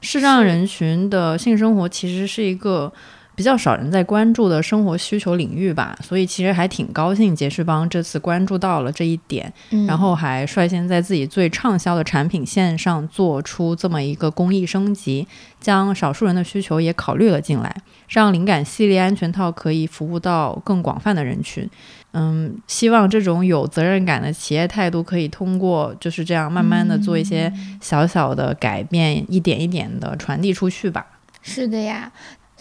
[0.00, 2.92] 视障人群的性生活其实是一个。
[3.36, 9.52] 比较少人在关注的生活需求领域吧，所以其实还挺高兴杰士邦这次关注到了这一点，
[9.86, 15.26] 然后还率先在自己最畅销的产品线上做出这么一个工艺升级，
[15.60, 17.74] 将少数人的需求也考虑了进来，
[18.08, 21.68] 让灵感系列安全套可以服务到更广泛的人群。
[22.12, 31.04] 嗯，希望这种有责任感的企业态度可以通过就是这样慢慢的做一些小小的改变，一点一点的传递出去吧。
[31.42, 32.12] 是的呀。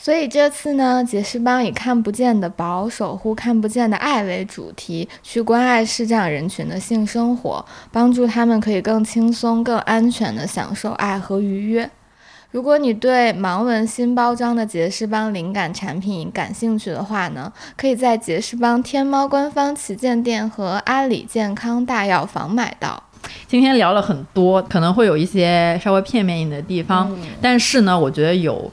[0.04, 11.90] 所以这次呢，杰士邦以看不见的宝守护看不见的爱为主题，去关爱视障人群的性生活，帮助他们可以更轻松、更安全地享受爱和愉悦。
[12.52, 23.02] 如果你对盲文新包装的杰士邦灵感产品感兴趣的话呢，可以在杰士邦天猫官方旗舰店和阿里健康大药房买到。
[23.48, 27.10] 今天聊了很多，可能会有一些稍微片面一点的地方，
[27.42, 28.70] 但是呢，我觉得有。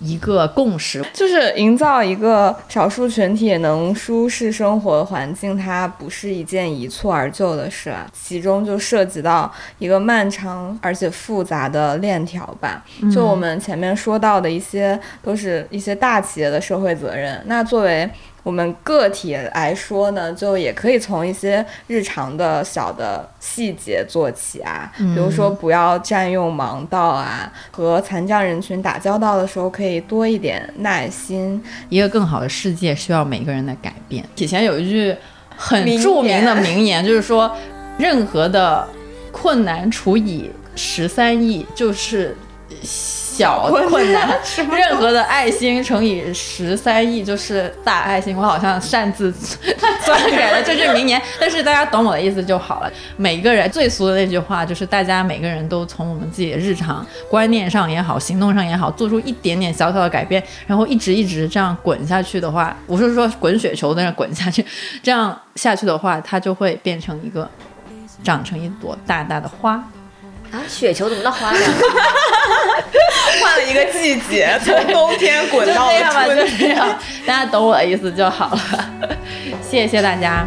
[0.00, 12.84] 一个共识，就是营造一个少数群体能舒适生活的环境，它不是一件一蹴而就的事，其中就涉及到一个漫长而且复杂的链条吧。
[13.12, 17.42] 就我们前面说到的一些，都是一些大企业的社会责任。
[17.46, 18.08] 那作为
[18.44, 31.60] 我们个体来说呢，就也可以从一些日常的小的细节做起啊，比如说不要占用盲道啊，和残障人群打交道的时候可以多一点耐心。
[31.88, 34.22] 一个更好的世界需要每个人的改变。
[34.36, 35.16] 以前有一句
[35.56, 37.50] 很著名的名言，就是说，
[37.98, 38.86] 任何的
[39.32, 42.36] 困难除以十三亿就是。
[42.82, 44.38] 小困难，
[44.70, 48.36] 任何的爱心乘以十三亿就是大爱心。
[48.36, 49.32] 我好像擅自
[50.04, 52.92] 篡改了这是明年，但是大家懂我的意思就好了。
[53.16, 64.64] 每个人最俗的那句话就是，大家每个人都从我们自己的日常观念上也好，行动上也好，做出一点点小小的改变，然后一直一直这样滚下去的话，我是说滚雪球在那滚下去，
[65.02, 67.50] 这样下去的话，它就会变成一个
[68.22, 69.82] 长成一朵大大的花。
[70.54, 71.58] 啊，雪球怎么到花了？
[73.42, 76.06] 换了一个季节，从冬天滚到春天。
[76.06, 78.88] 就这样吧，就这样，大家懂我的意思就好了。
[79.60, 80.46] 谢谢大家。